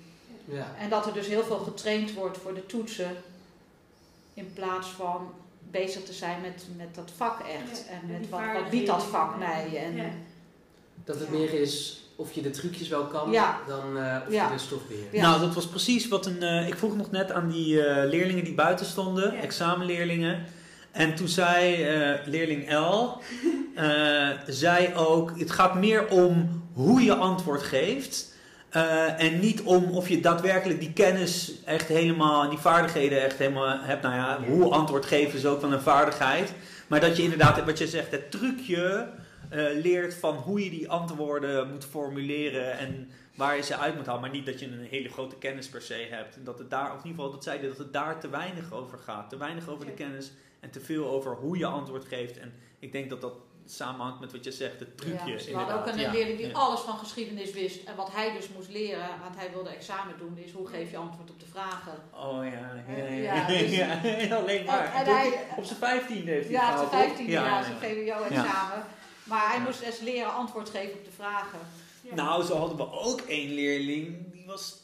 [0.45, 0.67] Ja.
[0.79, 3.17] En dat er dus heel veel getraind wordt voor de toetsen
[4.35, 5.33] in plaats van
[5.71, 7.87] bezig te zijn met, met dat vak echt.
[7.89, 9.77] en met wat, wat biedt dat vak mij.
[9.77, 10.13] En,
[11.05, 13.33] Dat het meer is of je de trucjes wel kan
[13.67, 15.13] dan uh, of je de stof beheert.
[15.13, 16.43] Nou, dat was precies wat een.
[16.43, 20.45] Uh, ik vroeg nog net aan die uh, leerlingen die buiten stonden, examenleerlingen.
[20.91, 21.87] En toen zei
[22.25, 23.19] leerling L,
[24.65, 28.35] zei ook: het gaat meer om hoe je antwoord geeft.
[28.77, 33.79] Uh, en niet om of je daadwerkelijk die kennis echt helemaal, die vaardigheden echt helemaal
[33.81, 34.03] hebt.
[34.03, 36.53] Nou ja, hoe antwoord geven is ook wel een vaardigheid.
[36.87, 39.09] Maar dat je inderdaad, wat je zegt, het trucje
[39.53, 44.07] uh, leert van hoe je die antwoorden moet formuleren en waar je ze uit moet
[44.07, 44.21] halen.
[44.21, 46.37] Maar niet dat je een hele grote kennis per se hebt.
[46.37, 48.73] En dat het daar, of in ieder geval dat zeiden, dat het daar te weinig
[48.73, 49.31] over gaat.
[49.31, 52.39] Te weinig over de kennis en te veel over hoe je antwoord geeft.
[52.39, 53.35] En ik denk dat dat
[53.71, 55.45] samenhangt met wat je zegt, de trucjes.
[55.45, 57.85] Ja, we hadden ook een leerling die alles van geschiedenis wist.
[57.85, 60.97] En wat hij dus moest leren, want hij wilde examen doen, is hoe geef je
[60.97, 61.95] antwoord op de vragen.
[62.11, 64.01] Oh ja, ja, ja.
[64.01, 64.95] Dus, alleen maar.
[64.95, 68.85] En, hij, op zijn vijftiende heeft hij Ja, op zijn vijftiende, ja, zijn VWO-examen.
[69.25, 71.59] Maar hij moest eens leren antwoord geven op de vragen.
[72.15, 74.77] Nou, zo hadden we ook één leerling, die was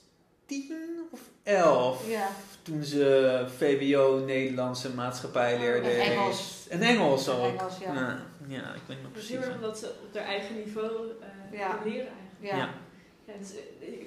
[0.46, 2.09] tien of elf.
[2.09, 2.29] Ja.
[2.62, 5.88] Toen ze VWO, Nederlandse maatschappij leerde.
[5.88, 6.66] En Engels.
[6.68, 7.44] En Engels ook.
[7.44, 8.22] Engels, ja.
[8.46, 8.56] Ja.
[8.56, 8.74] ja.
[8.74, 9.30] ik weet niet precies.
[9.30, 11.78] Dus heel erg dat ze op haar eigen niveau uh, ja.
[11.85, 12.40] leren eigenlijk.
[12.40, 12.56] Ja.
[12.56, 12.68] ja.
[13.26, 13.52] ja dus,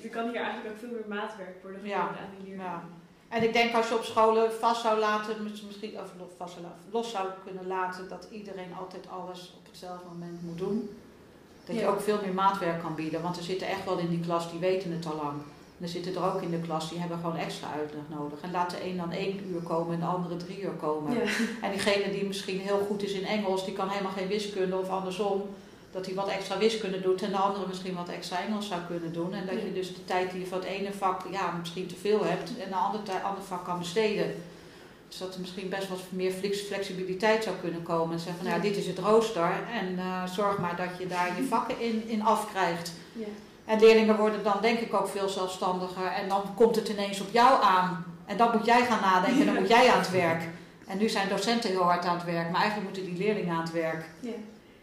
[0.03, 2.97] er kan hier eigenlijk ook veel meer maatwerk worden gegeven aan die leerlingen.
[3.29, 7.11] En ik denk als je op scholen vast zou laten, misschien, of vast zou, los
[7.11, 10.97] zou kunnen laten, dat iedereen altijd alles op hetzelfde moment moet doen.
[11.65, 13.21] Dat je ook veel meer maatwerk kan bieden.
[13.21, 15.41] Want er zitten echt wel in die klas die weten het al lang.
[15.79, 18.39] En er zitten er ook in de klas, die hebben gewoon extra uitleg nodig.
[18.41, 21.21] En laat de een dan één uur komen en de andere drie uur komen.
[21.61, 24.89] En diegene die misschien heel goed is in Engels, die kan helemaal geen wiskunde of
[24.89, 25.41] andersom.
[25.91, 29.13] Dat hij wat extra wiskunde doet en de andere misschien wat extra Engels zou kunnen
[29.13, 29.33] doen.
[29.33, 31.95] En dat je dus de tijd die je voor het ene vak ja, misschien te
[31.95, 34.33] veel hebt en de andere, andere vak kan besteden.
[35.07, 36.31] Dus dat er misschien best wat meer
[36.67, 38.13] flexibiliteit zou kunnen komen.
[38.13, 41.37] En zeggen van nou dit is het rooster en uh, zorg maar dat je daar
[41.37, 42.91] je vakken in, in afkrijgt.
[43.13, 43.25] Ja.
[43.69, 46.05] En leerlingen worden dan denk ik ook veel zelfstandiger.
[46.05, 48.05] En dan komt het ineens op jou aan.
[48.25, 50.41] En dan moet jij gaan nadenken en dan moet jij aan het werk.
[50.87, 53.61] En nu zijn docenten heel hard aan het werk, maar eigenlijk moeten die leerlingen aan
[53.61, 54.05] het werk.
[54.19, 54.31] Ja.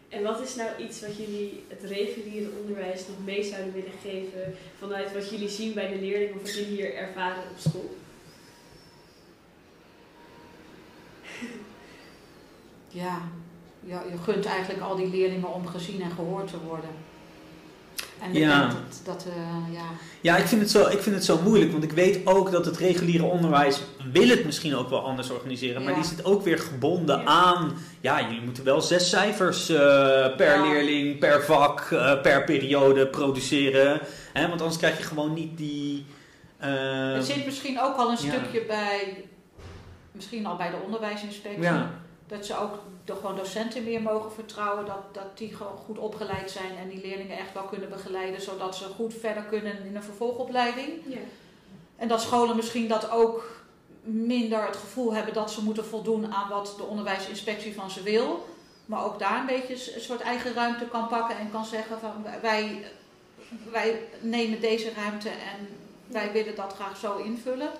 [0.09, 4.55] En wat is nou iets wat jullie het reguliere onderwijs nog mee zouden willen geven
[4.79, 7.95] vanuit wat jullie zien bij de leerlingen of wat jullie hier ervaren op school?
[12.87, 13.21] Ja,
[13.79, 17.06] je, je gunt eigenlijk al die leerlingen om gezien en gehoord te worden.
[18.21, 18.61] En Ja.
[18.67, 19.25] dat, dat
[19.71, 19.81] ja,
[20.21, 22.65] Ja, ik vind, het zo, ik vind het zo moeilijk, want ik weet ook dat
[22.65, 23.81] het reguliere onderwijs
[24.11, 27.25] wil het misschien ook wel anders organiseren, maar die zit ook weer gebonden Ja.
[27.25, 29.77] aan, ja, jullie moeten wel zes cijfers eh,
[30.35, 30.61] per Ja.
[30.61, 33.99] leerling, per vak, eh, per periode produceren,
[34.33, 36.05] hè, want anders krijg je gewoon niet die...
[36.57, 39.23] Het zit misschien ook al een stukje bij,
[40.11, 41.91] misschien al bij de onderwijsinspectie, ja,
[42.27, 46.51] dat ze ook de, gewoon docenten meer mogen vertrouwen, dat, dat die gewoon goed opgeleid
[46.51, 50.03] zijn en die leerlingen echt wel kunnen begeleiden, zodat ze goed verder kunnen in een
[50.03, 50.89] vervolgopleiding.
[51.05, 51.17] Ja.
[51.95, 53.57] En dat scholen misschien dat ook
[54.01, 58.45] minder het gevoel hebben dat ze moeten voldoen aan wat de onderwijsinspectie van ze wil.
[58.85, 62.25] Maar ook daar een beetje een soort eigen ruimte kan pakken en kan zeggen van
[62.41, 62.85] wij,
[63.71, 65.67] wij nemen deze ruimte en
[66.07, 67.71] wij willen dat graag zo invullen.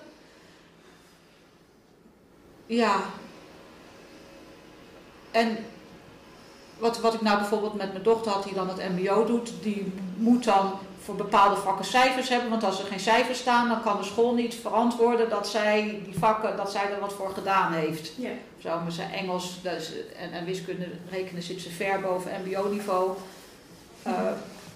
[2.65, 3.01] Ja.
[5.31, 5.57] En
[6.77, 9.93] wat, wat ik nou bijvoorbeeld met mijn dochter had, die dan het MBO doet, die
[10.17, 10.71] moet dan
[11.03, 12.49] voor bepaalde vakken cijfers hebben.
[12.49, 16.19] Want als er geen cijfers staan, dan kan de school niet verantwoorden dat zij die
[16.19, 18.11] vakken, dat zij er wat voor gedaan heeft.
[18.15, 18.29] Ja.
[18.57, 23.11] Zo, maar ze Engels is, en, en wiskunde rekenen zit ze ver boven MBO-niveau.
[24.03, 24.13] Eh,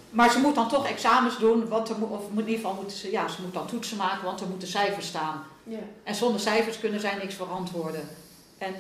[0.10, 2.98] maar ze moet dan toch examens doen, want er moet, of in ieder geval moeten
[2.98, 5.44] ze, ja, ze moet dan toetsen maken, want er moeten cijfers staan.
[5.64, 5.78] Ja.
[6.04, 8.08] En zonder cijfers kunnen zij niks verantwoorden.
[8.58, 8.74] En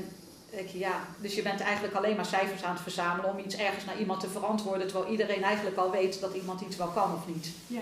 [0.73, 3.97] ja, dus je bent eigenlijk alleen maar cijfers aan het verzamelen om iets ergens naar
[3.99, 7.51] iemand te verantwoorden, terwijl iedereen eigenlijk al weet dat iemand iets wel kan of niet.
[7.67, 7.79] Ja.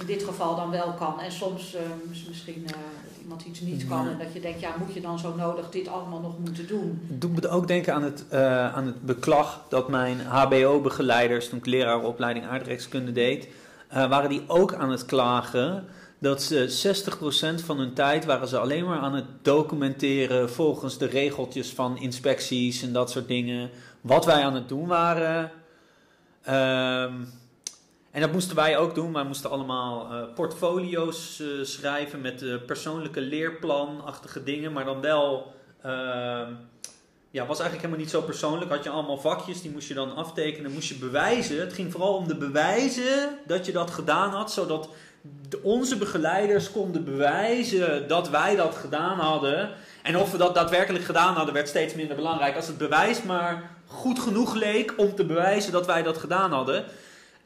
[0.00, 1.20] In dit geval dan wel kan.
[1.20, 2.72] En soms eh, mis- misschien eh,
[3.04, 4.10] dat iemand iets niet kan Ja.
[4.10, 7.00] en dat je denkt, ja, moet je dan zo nodig dit allemaal nog moeten doen?
[7.08, 11.66] Doet me ook denken aan het, eh, aan het beklag dat mijn HBO-begeleiders, toen ik
[11.66, 13.48] leraaropleiding aardrijkskunde deed,
[13.88, 15.84] eh, waren die ook aan het klagen
[16.20, 16.94] dat ze
[17.60, 21.98] 60% van hun tijd waren ze alleen maar aan het documenteren volgens de regeltjes van
[21.98, 23.70] inspecties en dat soort dingen.
[24.00, 25.50] Wat wij aan het doen waren.
[26.42, 27.14] Ehm,
[28.10, 29.12] en dat moesten wij ook doen.
[29.12, 35.54] Wij moesten allemaal eh, portfolio's eh, schrijven met eh, persoonlijke leerplanachtige dingen, maar dan wel.
[35.82, 36.52] ehm,
[37.32, 38.70] ja, was eigenlijk helemaal niet zo persoonlijk.
[38.70, 41.60] Had je allemaal vakjes, die moest je dan aftekenen, moest je bewijzen.
[41.60, 44.88] Het ging vooral om de bewijzen dat je dat gedaan had, zodat
[45.48, 49.70] de- onze begeleiders konden bewijzen dat wij dat gedaan hadden.
[50.02, 52.56] En of we dat daadwerkelijk gedaan hadden, werd steeds minder belangrijk.
[52.56, 56.84] Als het bewijs maar goed genoeg leek om te bewijzen dat wij dat gedaan hadden.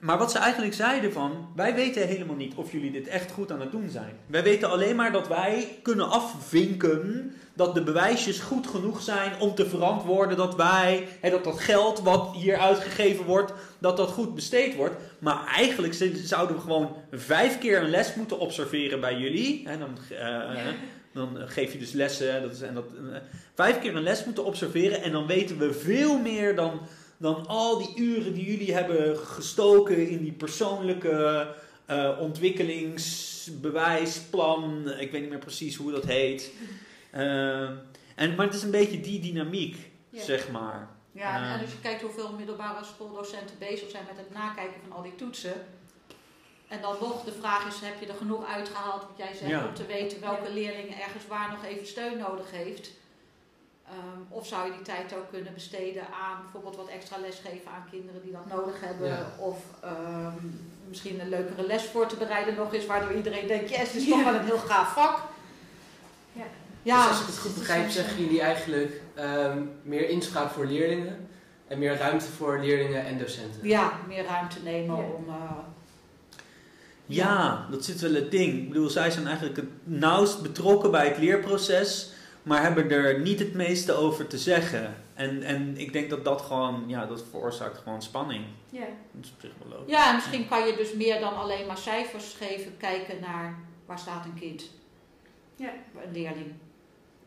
[0.04, 3.52] Maar wat ze eigenlijk zeiden van, wij weten helemaal niet of jullie dit echt goed
[3.52, 4.16] aan het doen zijn.
[4.26, 9.54] Wij weten alleen maar dat wij kunnen afvinken dat de bewijsjes goed genoeg zijn om
[9.54, 14.34] te verantwoorden dat wij, hè, dat dat geld wat hier uitgegeven wordt, dat dat goed
[14.34, 14.94] besteed wordt.
[15.18, 19.68] Maar eigenlijk zouden we gewoon vijf keer een les moeten observeren bij jullie.
[19.68, 20.66] Hè, dan, eh,
[21.12, 23.18] dan geef je dus lessen dat is, en dat, eh,
[23.54, 26.80] vijf keer een les moeten observeren en dan weten we veel meer dan,
[27.24, 31.48] dan al die uren die jullie hebben gestoken in die persoonlijke
[31.86, 34.90] eh ontwikkelingsbewijsplan.
[34.98, 36.50] Ik weet niet meer precies hoe dat heet.
[37.10, 37.60] Eh,
[38.14, 39.76] en, maar het is een beetje die dynamiek,
[40.10, 40.22] Ja.
[40.22, 40.88] zeg maar.
[41.12, 41.54] Ja, en- Ja.
[41.54, 45.14] en als je kijkt hoeveel middelbare schooldocenten bezig zijn met het nakijken van al die
[45.14, 45.54] toetsen.
[46.68, 49.66] En dan nog de vraag is, heb je er genoeg uitgehaald, wat jij zegt, Ja.
[49.66, 52.90] om te weten welke leerling ergens waar nog even steun nodig heeft.
[53.88, 57.70] Ehm, of zou je die tijd ook kunnen besteden aan bijvoorbeeld wat extra les geven
[57.70, 59.08] aan kinderen die dat nodig hebben.
[59.08, 59.26] Ja.
[59.38, 60.44] Of ehm,
[60.88, 64.06] misschien een leukere les voor te bereiden nog eens, waardoor iedereen denkt, yes, dit is
[64.08, 64.14] Ja.
[64.14, 65.20] toch wel een heel gaaf vak.
[66.32, 66.42] Ja.
[66.82, 71.28] Ja, dus als ik het goed begrijp, zeggen jullie eigenlijk ehm, meer inspraak voor leerlingen
[71.68, 73.68] en meer ruimte voor leerlingen en docenten.
[73.68, 75.02] ja, meer ruimte nemen Ja.
[75.02, 75.24] om...
[75.28, 75.50] eh,
[77.06, 78.54] Ja, dat zit wel het ding.
[78.54, 82.10] Ik bedoel, zij zijn eigenlijk het nauwst betrokken bij het leerproces,
[82.44, 84.94] maar hebben er niet het meeste over te zeggen.
[85.14, 88.44] En, en ik denk dat dat gewoon, ja, dat veroorzaakt gewoon spanning.
[88.70, 88.80] Ja.
[89.12, 89.90] Dat is op zich wel logisch.
[89.92, 93.98] Ja, en misschien kan je dus meer dan alleen maar cijfers geven, kijken naar waar
[93.98, 94.62] staat een kind,
[95.56, 95.68] Ja.
[96.06, 96.52] een leerling.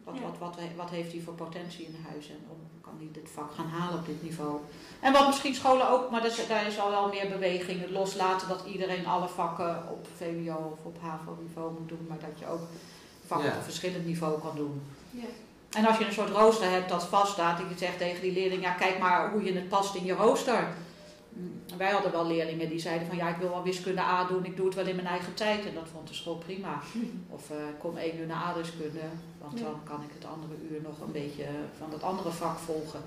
[0.04, 0.22] Wat, Ja.
[0.22, 3.52] wat, wat, wat heeft hij voor potentie in huis en hoe kan hij dit vak
[3.54, 4.60] gaan halen op dit niveau?
[5.02, 7.90] En wat misschien scholen ook, maar dat is, daar is al wel meer beweging, het
[7.90, 12.48] loslaten dat iedereen alle vakken op VWO of op HAVO-niveau moet doen, maar dat je
[12.48, 12.62] ook
[13.26, 13.56] vakken Ja.
[13.58, 14.82] op verschillend niveau kan doen.
[15.72, 18.62] En als je een soort rooster hebt dat vaststaat, dat je zegt tegen die leerling,
[18.62, 20.68] ja kijk maar hoe je het past in je rooster.
[21.30, 24.46] Mm, Wij hadden wel leerlingen die zeiden van ja, ik wil wel wiskunde A doen,
[24.46, 25.66] ik doe het wel in mijn eigen tijd.
[25.66, 26.82] En dat vond de school prima.
[27.36, 29.00] Of eh, ik kom één uur naar aardrijkskunde,
[29.42, 29.64] want Ja.
[29.66, 31.46] dan kan ik het andere uur nog een beetje
[31.78, 33.00] van dat andere vak volgen.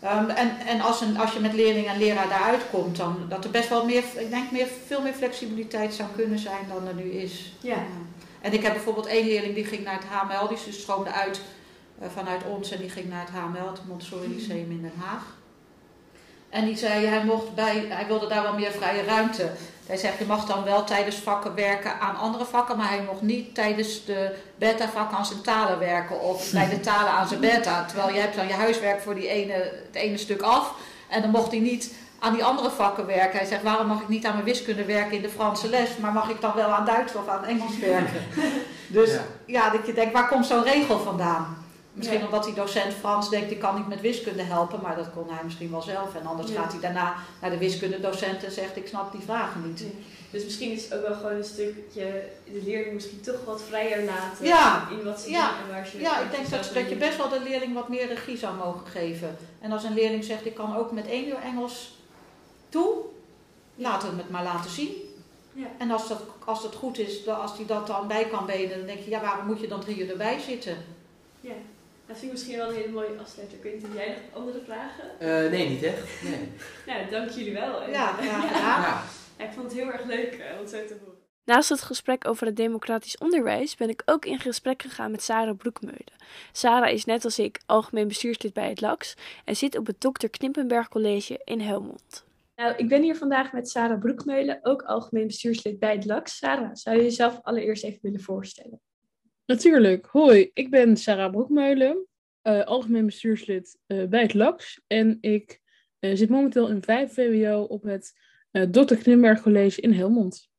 [0.00, 3.44] Ehm, en en als, een, als je met leerling en leraar daaruit komt, dan dat
[3.44, 6.94] er best wel meer, ik denk meer, veel meer flexibiliteit zou kunnen zijn dan er
[6.94, 7.52] nu is.
[7.60, 7.76] Ja.
[8.42, 11.40] En ik heb bijvoorbeeld één leerling die ging naar het HML, die stroomde uit
[11.98, 15.22] eh, vanuit ons en die ging naar het HML, het Montessori Lyceum in Den Haag.
[16.48, 19.50] En die zei, hij, mocht bij, hij wilde daar wel meer vrije ruimte.
[19.86, 23.22] hij zegt, je mag dan wel tijdens vakken werken aan andere vakken, maar hij mocht
[23.22, 27.84] niet tijdens de beta-vakken aan zijn talen werken of bij de talen aan zijn beta.
[27.84, 30.74] Terwijl je hebt dan je huiswerk voor die ene, het ene stuk af
[31.08, 33.38] en dan mocht hij niet aan die andere vakken werken.
[33.38, 36.12] Hij zegt, waarom mag ik niet aan mijn wiskunde werken in de Franse les, maar
[36.12, 38.22] mag ik dan wel aan Duits of aan Engels werken?
[38.96, 39.22] dus ja.
[39.46, 41.56] ja, dat je denkt, waar komt zo'n regel vandaan?
[41.92, 45.26] Misschien omdat die docent Frans denkt, ik kan niet met wiskunde helpen, maar dat kon
[45.28, 46.14] hij misschien wel zelf.
[46.14, 49.84] En anders gaat hij daarna naar de wiskundedocent en zegt, ik snap die vragen niet.
[50.30, 54.04] Dus misschien is het ook wel gewoon een stukje de leerling misschien toch wat vrijer
[54.04, 54.88] laten ja.
[54.90, 55.48] in wat ze ja.
[55.48, 57.88] doen en waar ze Ja, ik denk dat, dat je best wel de leerling wat
[57.88, 59.36] meer regie zou mogen geven.
[59.60, 62.00] En als een leerling zegt, ik kan ook met één uur Engels
[62.72, 62.94] toe,
[63.74, 64.90] laten we het maar laten zien.
[65.52, 65.66] Ja.
[65.78, 68.86] En als dat, als dat goed is, als hij dat dan bij kan benen, dan
[68.86, 70.76] denk je, ja, waarom moet je dan drie uur erbij zitten?
[71.40, 71.54] Ja.
[72.06, 73.56] Dat vind ik misschien wel een hele mooie afsluiter.
[73.56, 75.04] Ik weet niet, heb jij nog andere vragen?
[75.20, 76.22] Uh, nee, niet echt.
[76.22, 76.48] Nee.
[76.86, 77.90] ja, dank jullie wel.
[77.90, 78.82] Ja, graag gedaan.
[78.82, 79.02] Ja.
[79.38, 79.44] ja.
[79.44, 81.20] ik vond het heel erg leuk uh, om zo te horen.
[81.44, 85.56] Naast het gesprek over het democratisch onderwijs ben ik ook in gesprek gegaan met Sarah
[85.56, 86.12] Broekmeulen.
[86.52, 90.26] Sarah is net als ik algemeen bestuurslid bij het LAX en zit op het Dr.
[90.30, 92.24] Knippenberg College in Helmond.
[92.54, 96.36] Nou, ik ben hier vandaag met Sarah Broekmeulen, ook algemeen bestuurslid bij het LAX.
[96.36, 98.80] Sarah, zou je jezelf allereerst even willen voorstellen?
[99.46, 100.06] Natuurlijk.
[100.06, 102.06] Hoi, ik ben Sarah Broekmeulen,
[102.42, 104.80] uh, algemeen bestuurslid uh, bij het LAX.
[104.86, 105.60] En ik
[106.00, 108.20] uh, zit momenteel in 5 VWO op het
[108.70, 108.94] Dr.
[108.94, 110.50] Knimberg College in Helmond.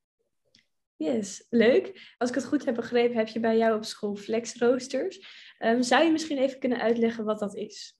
[0.95, 2.13] Yes, leuk.
[2.17, 5.19] Als ik het goed heb begrepen, heb je bij jou op school flexroosters.
[5.59, 7.97] Um, zou je misschien even kunnen uitleggen wat dat is?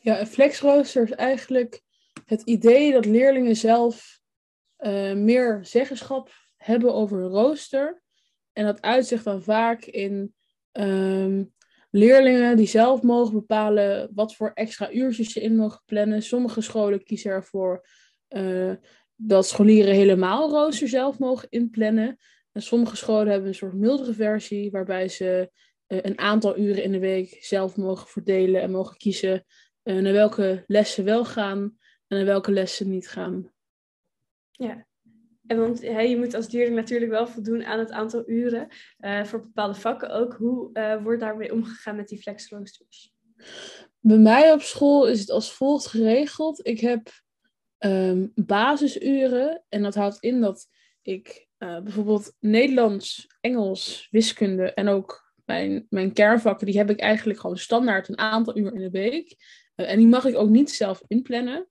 [0.00, 1.82] Ja, een flexrooster is eigenlijk
[2.30, 4.20] het idee dat leerlingen zelf
[5.14, 8.02] meer zeggenschap hebben over een rooster.
[8.52, 10.34] En dat uitzicht dan vaak in
[10.72, 11.52] um,
[11.90, 16.22] leerlingen die zelf mogen bepalen wat voor extra uurtjes ze in mogen plannen.
[16.22, 17.86] Sommige scholen kiezen ervoor
[18.28, 18.72] uh,
[19.16, 22.16] dat scholieren helemaal rooster zelf mogen inplannen.
[22.52, 25.50] En sommige scholen hebben een soort mildere versie waarbij ze
[25.88, 29.44] uh, een aantal uren in de week zelf mogen verdelen en mogen kiezen
[29.82, 31.78] naar welke lessen wel gaan
[32.18, 33.52] en welke lessen niet gaan.
[34.50, 34.86] Ja,
[35.46, 38.68] en want hè, je moet als leerling natuurlijk wel voldoen aan het aantal uren
[38.98, 40.34] uh, voor bepaalde vakken ook.
[40.34, 43.12] Hoe uh, wordt daarmee omgegaan met die flexroosters?
[44.00, 46.66] Bij mij op school is het als volgt geregeld.
[46.66, 47.10] Ik heb
[47.78, 50.66] um, basisuren en dat houdt in dat
[51.02, 57.40] ik uh, bijvoorbeeld Nederlands, Engels, wiskunde en ook mijn, mijn kernvakken, die heb ik eigenlijk
[57.40, 59.36] gewoon standaard een aantal uur in de week.
[59.74, 61.69] en die mag ik ook niet zelf inplannen.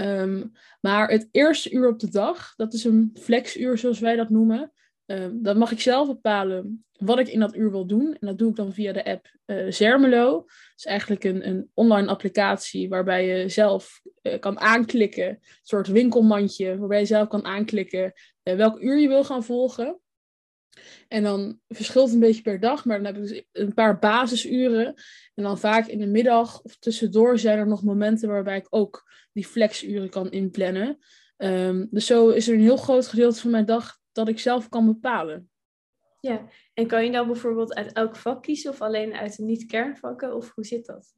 [0.00, 4.30] Um, maar het eerste uur op de dag, dat is een flexuur zoals wij dat
[4.30, 4.72] noemen.
[5.06, 8.16] Um, dan mag ik zelf bepalen wat ik in dat uur wil doen.
[8.20, 10.32] En dat doe ik dan via de app uh, Zermelo.
[10.32, 15.28] Dat is eigenlijk een, een online applicatie waarbij je zelf uh, kan aanklikken.
[15.28, 18.12] Een soort winkelmandje waarbij je zelf kan aanklikken
[18.44, 20.00] uh, welk uur je wil gaan volgen.
[21.08, 23.98] En dan verschilt het een beetje per dag, maar dan heb ik dus een paar
[23.98, 24.86] basisuren.
[25.34, 29.10] En dan vaak in de middag of tussendoor zijn er nog momenten waarbij ik ook
[29.32, 30.98] die flexuren kan inplannen.
[31.36, 34.68] Um, dus zo is er een heel groot gedeelte van mijn dag dat ik zelf
[34.68, 35.50] kan bepalen.
[36.20, 40.34] Ja, en kan je dan bijvoorbeeld uit elk vak kiezen of alleen uit de niet-kernvakken?
[40.34, 41.14] Of hoe zit dat?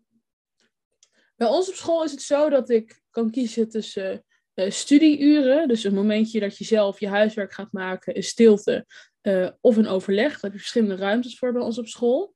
[1.36, 5.84] Bij ons op school is het zo dat ik kan kiezen tussen uh, studieuren, dus
[5.84, 8.86] een momentje dat je zelf je huiswerk gaat maken in stilte,
[9.28, 10.32] uh, of een overleg.
[10.32, 12.34] Daar heb je verschillende ruimtes voor bij ons op school.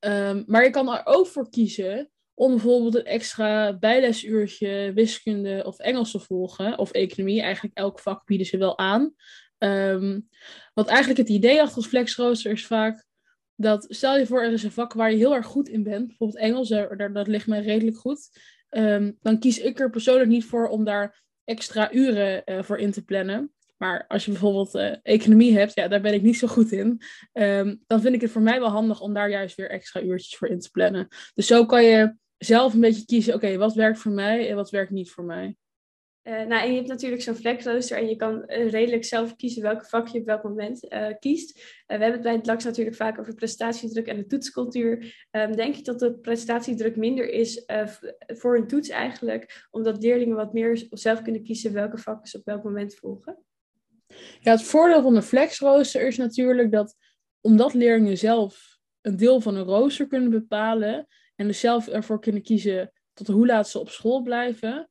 [0.00, 5.78] Um, maar je kan er ook voor kiezen om bijvoorbeeld een extra bijlesuurtje wiskunde of
[5.78, 7.42] Engels te volgen, of economie.
[7.42, 9.14] Eigenlijk elk vak bieden ze wel aan.
[9.58, 10.28] Um,
[10.74, 13.04] want eigenlijk het idee achter het flexrooster is vaak
[13.54, 16.06] dat, stel je voor er is een vak waar je heel erg goed in bent,
[16.06, 16.68] bijvoorbeeld Engels,
[17.12, 18.28] dat ligt mij redelijk goed.
[18.70, 22.90] Um, dan kies ik er persoonlijk niet voor om daar extra uren uh, voor in
[22.90, 23.54] te plannen.
[23.76, 27.00] Maar als je bijvoorbeeld uh, economie hebt, ja, daar ben ik niet zo goed in.
[27.32, 30.36] Um, dan vind ik het voor mij wel handig om daar juist weer extra uurtjes
[30.36, 31.08] voor in te plannen.
[31.34, 34.70] Dus zo kan je zelf een beetje kiezen, oké, wat werkt voor mij en wat
[34.70, 35.56] werkt niet voor mij.
[36.22, 39.62] Uh, nou, en je hebt natuurlijk zo'n flexrooster en je kan uh, redelijk zelf kiezen
[39.62, 41.54] welke vak je op welk moment kiest.
[41.86, 45.26] we hebben het bij het LAX natuurlijk vaak over prestatiedruk en de toetscultuur.
[45.30, 47.64] Um, denk je dat de prestatiedruk minder is
[48.26, 52.44] voor een toets eigenlijk, omdat leerlingen wat meer zelf kunnen kiezen welke vakken ze op
[52.44, 53.44] welk moment volgen?
[54.40, 56.94] Ja, het voordeel van de flexrooster is natuurlijk dat
[57.40, 61.06] omdat leerlingen zelf een deel van een rooster kunnen bepalen
[61.36, 64.90] en dus zelf ervoor kunnen kiezen tot hoe laat ze op school blijven,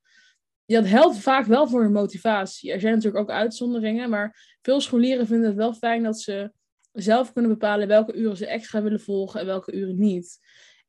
[0.65, 2.71] ja, dat helpt vaak wel voor hun motivatie.
[2.71, 6.51] Er zijn natuurlijk ook uitzonderingen, maar veel scholieren vinden het wel fijn dat ze
[6.91, 10.39] zelf kunnen bepalen welke uren ze extra willen volgen en welke uren niet.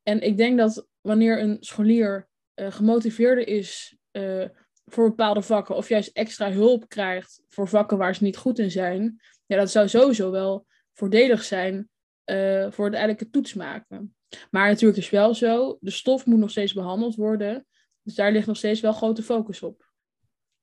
[0.03, 4.45] En ik denk dat wanneer een scholier uh, gemotiveerder is uh,
[4.91, 8.71] voor bepaalde vakken of juist extra hulp krijgt voor vakken waar ze niet goed in
[8.71, 11.89] zijn, ja, dat zou sowieso wel voordelig zijn
[12.25, 14.15] uh, voor het eigenlijke toets maken.
[14.51, 17.67] Maar natuurlijk is wel zo, de stof moet nog steeds behandeld worden.
[18.03, 19.86] Dus daar ligt nog steeds wel grote focus op.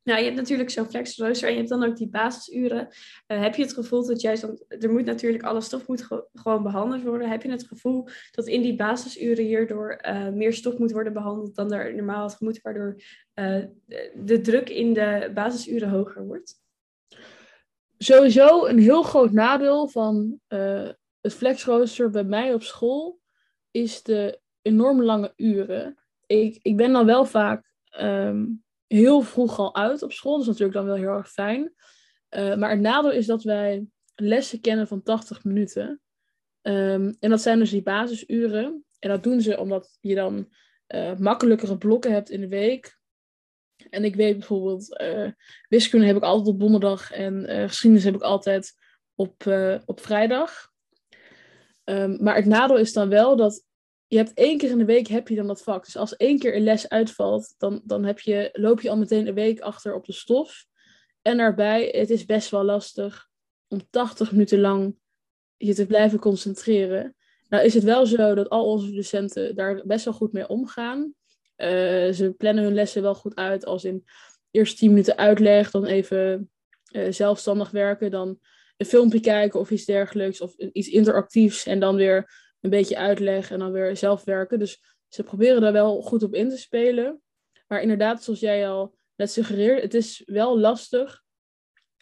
[0.04, 2.88] Nou, je hebt natuurlijk zo'n flexrooster en je hebt dan ook die basisuren.
[3.28, 6.64] Uh, heb je het gevoel dat juist, want er moet natuurlijk alle stof moet gewoon
[6.64, 7.30] behandeld worden.
[7.30, 11.56] Heb je het gevoel dat in die basisuren hierdoor uh, meer stof moet worden behandeld
[11.56, 12.96] dan er normaal had gemoet, waardoor
[13.36, 13.64] uh,
[14.14, 16.62] de druk in de basisuren hoger wordt?
[17.98, 20.40] Sowieso een heel groot nadeel van
[21.22, 23.20] het flexrooster bij mij op school
[23.72, 25.98] is de enorm lange uren.
[26.26, 28.63] Ik, ik ben dan wel vaak um,
[28.94, 30.32] heel vroeg al uit op school.
[30.32, 31.74] Dat is natuurlijk dan wel heel erg fijn.
[32.30, 33.86] Uh, maar het nadeel is dat wij
[34.16, 36.02] lessen kennen van 80 minuten.
[36.62, 38.86] Um, en dat zijn dus die basisuren.
[39.00, 40.54] En dat doen ze omdat je dan
[40.88, 43.00] uh, makkelijkere blokken hebt in de week.
[43.90, 45.32] En ik weet bijvoorbeeld, uh,
[45.70, 48.74] wiskunde heb ik altijd op donderdag en geschiedenis heb ik altijd
[49.16, 49.46] op,
[49.86, 50.72] op vrijdag.
[51.84, 53.66] Um, maar het nadeel is dan wel dat
[54.14, 55.86] je hebt één keer in de week heb je dan dat vak.
[55.86, 59.28] Dus als één keer een les uitvalt, dan, dan heb je, loop je al meteen
[59.28, 60.66] een week achter op de stof.
[61.22, 63.30] En daarbij, het is best wel lastig
[63.68, 64.96] om 80 minuten lang
[65.58, 67.16] je te blijven concentreren.
[67.50, 71.14] Nou is het wel zo dat al onze docenten daar best wel goed mee omgaan.
[71.58, 74.04] Uh, ze plannen hun lessen wel goed uit, als in
[74.52, 76.52] eerst 10 minuten uitleg, dan even
[76.92, 78.40] uh, zelfstandig werken, dan
[78.78, 83.52] een filmpje kijken of iets dergelijks, of iets interactiefs en dan weer een beetje uitleg
[83.52, 84.60] en dan weer zelf werken.
[84.60, 87.22] Dus ze proberen daar wel goed op in te spelen.
[87.68, 91.24] Maar inderdaad, zoals jij al net suggereert, het is wel lastig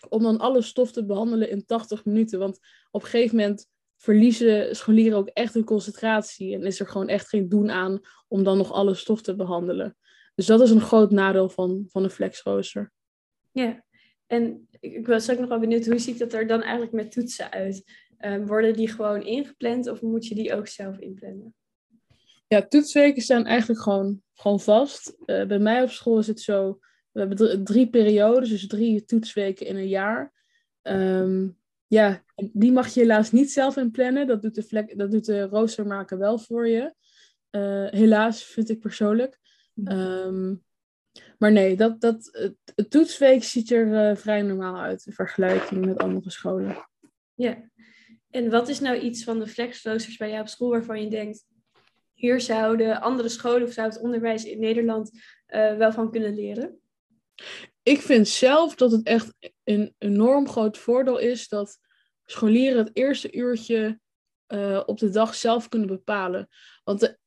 [0.10, 2.40] om dan alle stof te behandelen in 80 minuten.
[2.40, 2.60] Want
[2.92, 7.30] op een gegeven moment verliezen scholieren ook echt hun concentratie en is er gewoon echt
[7.30, 9.98] geen doen aan om dan nog alle stof te behandelen.
[10.36, 12.92] Dus dat is een groot nadeel van, van een flexrooster.
[13.52, 13.84] Ja,
[14.28, 17.52] en ik was ook nog wel benieuwd, hoe ziet dat er dan eigenlijk met toetsen
[17.52, 17.84] uit?
[18.26, 21.56] Um, worden die gewoon ingepland of moet je die ook zelf inplannen?
[22.48, 25.16] Ja, toetsweken staan eigenlijk gewoon, gewoon vast.
[25.26, 26.80] Uh, bij mij op school is het zo,
[27.12, 30.34] we hebben drie periodes, dus drie toetsweken in een jaar.
[30.82, 31.58] Um,
[31.88, 34.28] ja, die mag je helaas niet zelf inplannen.
[34.28, 36.94] Dat doet de, vlek, dat doet de roostermaker wel voor je.
[37.52, 39.40] Uh, helaas, vind ik persoonlijk.
[39.84, 40.64] Um,
[41.38, 45.86] maar nee, dat, dat, het, het toetsweek ziet er uh, vrij normaal uit in vergelijking
[45.86, 46.88] met andere scholen.
[47.34, 47.70] Ja,
[48.32, 51.46] en wat is nou iets van de flexroosters bij jou op school waarvan je denkt,
[52.14, 55.12] hier zouden andere scholen of zou het onderwijs in Nederland
[55.48, 56.80] uh, wel van kunnen leren?
[57.84, 61.80] Ik vind zelf dat het echt een enorm groot voordeel is dat
[62.26, 64.00] scholieren het eerste uurtje
[64.48, 66.48] uh, op de dag zelf kunnen bepalen.
[66.84, 67.18] Want de,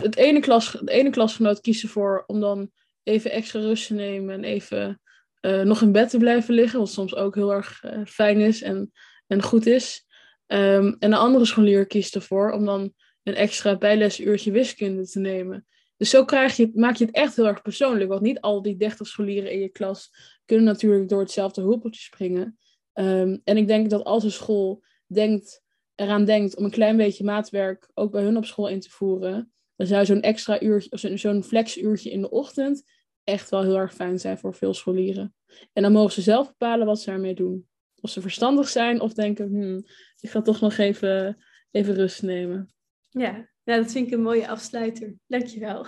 [0.00, 2.70] het ene klas, ene klasgenoot kiest ervoor om dan
[3.02, 5.00] even extra rust te nemen en even
[5.40, 8.92] uh, nog in bed te blijven liggen, wat soms ook heel erg fijn is en,
[9.26, 10.08] en goed is.
[10.52, 12.92] Um, en een andere scholier kiest ervoor om dan
[13.22, 15.66] een extra bijlesuurtje wiskunde te nemen.
[15.96, 18.10] Dus zo krijg je, maak je het echt heel erg persoonlijk.
[18.10, 20.10] Want niet al die 30 scholieren in je klas
[20.44, 22.58] kunnen natuurlijk door hetzelfde hulpeltje springen.
[22.94, 25.62] Um, en ik denk dat als een school denkt,
[25.94, 29.52] eraan denkt om een klein beetje maatwerk ook bij hun op school in te voeren,
[29.76, 32.82] dan zou zo'n extra uurtje, zo'n flexuurtje in de ochtend
[33.24, 35.34] echt wel heel erg fijn zijn voor veel scholieren.
[35.72, 37.68] En dan mogen ze zelf bepalen wat ze ermee doen.
[38.00, 39.84] Of ze verstandig zijn of denken, hmm,
[40.20, 42.74] ik ga toch nog even, even rust nemen.
[43.08, 43.32] Ja,
[43.64, 45.14] nou, dat vind ik een mooie afsluiter.
[45.26, 45.86] Dankjewel.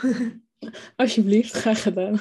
[0.97, 2.21] Alsjeblieft, graag gedaan.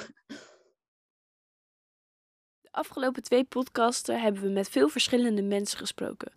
[2.61, 6.31] De afgelopen twee podcasten hebben we met veel verschillende mensen gesproken.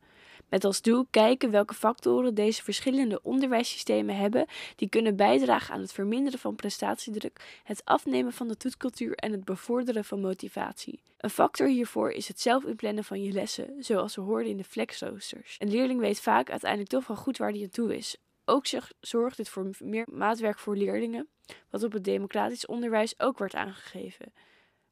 [0.54, 4.46] Met als doel kijken welke factoren deze verschillende onderwijssystemen hebben
[4.76, 9.44] die kunnen bijdragen aan het verminderen van prestatiedruk, het afnemen van de toetscultuur en het
[9.44, 11.00] bevorderen van motivatie.
[11.18, 14.64] Een factor hiervoor is het zelf inplannen van je lessen, zoals we hoorden in de
[14.64, 15.56] flexroosters.
[15.58, 18.16] Een leerling weet vaak uiteindelijk toch wel goed waar hij aan toe is.
[18.44, 18.66] Ook
[19.00, 21.28] zorgt dit voor meer maatwerk voor leerlingen,
[21.70, 24.32] wat op het democratisch onderwijs ook wordt aangegeven.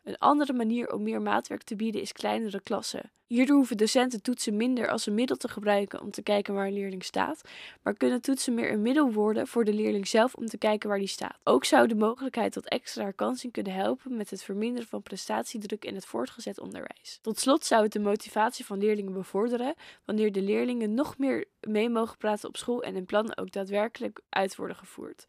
[0.02, 3.10] Een andere manier om meer maatwerk te bieden is kleinere klassen.
[3.26, 6.72] Hierdoor hoeven docenten toetsen minder als een middel te gebruiken om te kijken waar een
[6.72, 7.40] leerling staat,
[7.82, 10.98] maar kunnen toetsen meer een middel worden voor de leerling zelf om te kijken waar
[10.98, 11.38] die staat.
[11.44, 15.94] Ook zou de mogelijkheid tot extra herkansing kunnen helpen met het verminderen van prestatiedruk in
[15.94, 17.18] het voortgezet onderwijs.
[17.20, 19.74] Tot slot zou het de motivatie van leerlingen bevorderen
[20.04, 24.20] wanneer de leerlingen nog meer mee mogen praten op school en hun plannen ook daadwerkelijk
[24.28, 25.26] uit worden gevoerd.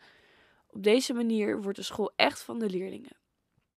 [0.67, 3.21] Op deze manier wordt de school echt van de leerlingen.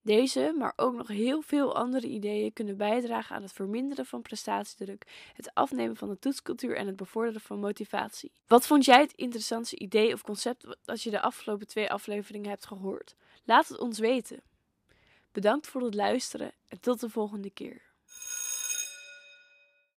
[0.07, 5.31] Deze, maar ook nog heel veel andere ideeën kunnen bijdragen aan het verminderen van prestatiedruk,
[5.35, 8.33] het afnemen van de toetscultuur en het bevorderen van motivatie.
[8.47, 12.67] Wat vond jij het interessantste idee of concept dat je de afgelopen twee afleveringen hebt
[12.67, 13.15] gehoord?
[13.45, 14.43] Laat het ons weten.
[15.33, 17.83] Bedankt voor het luisteren en tot de volgende keer.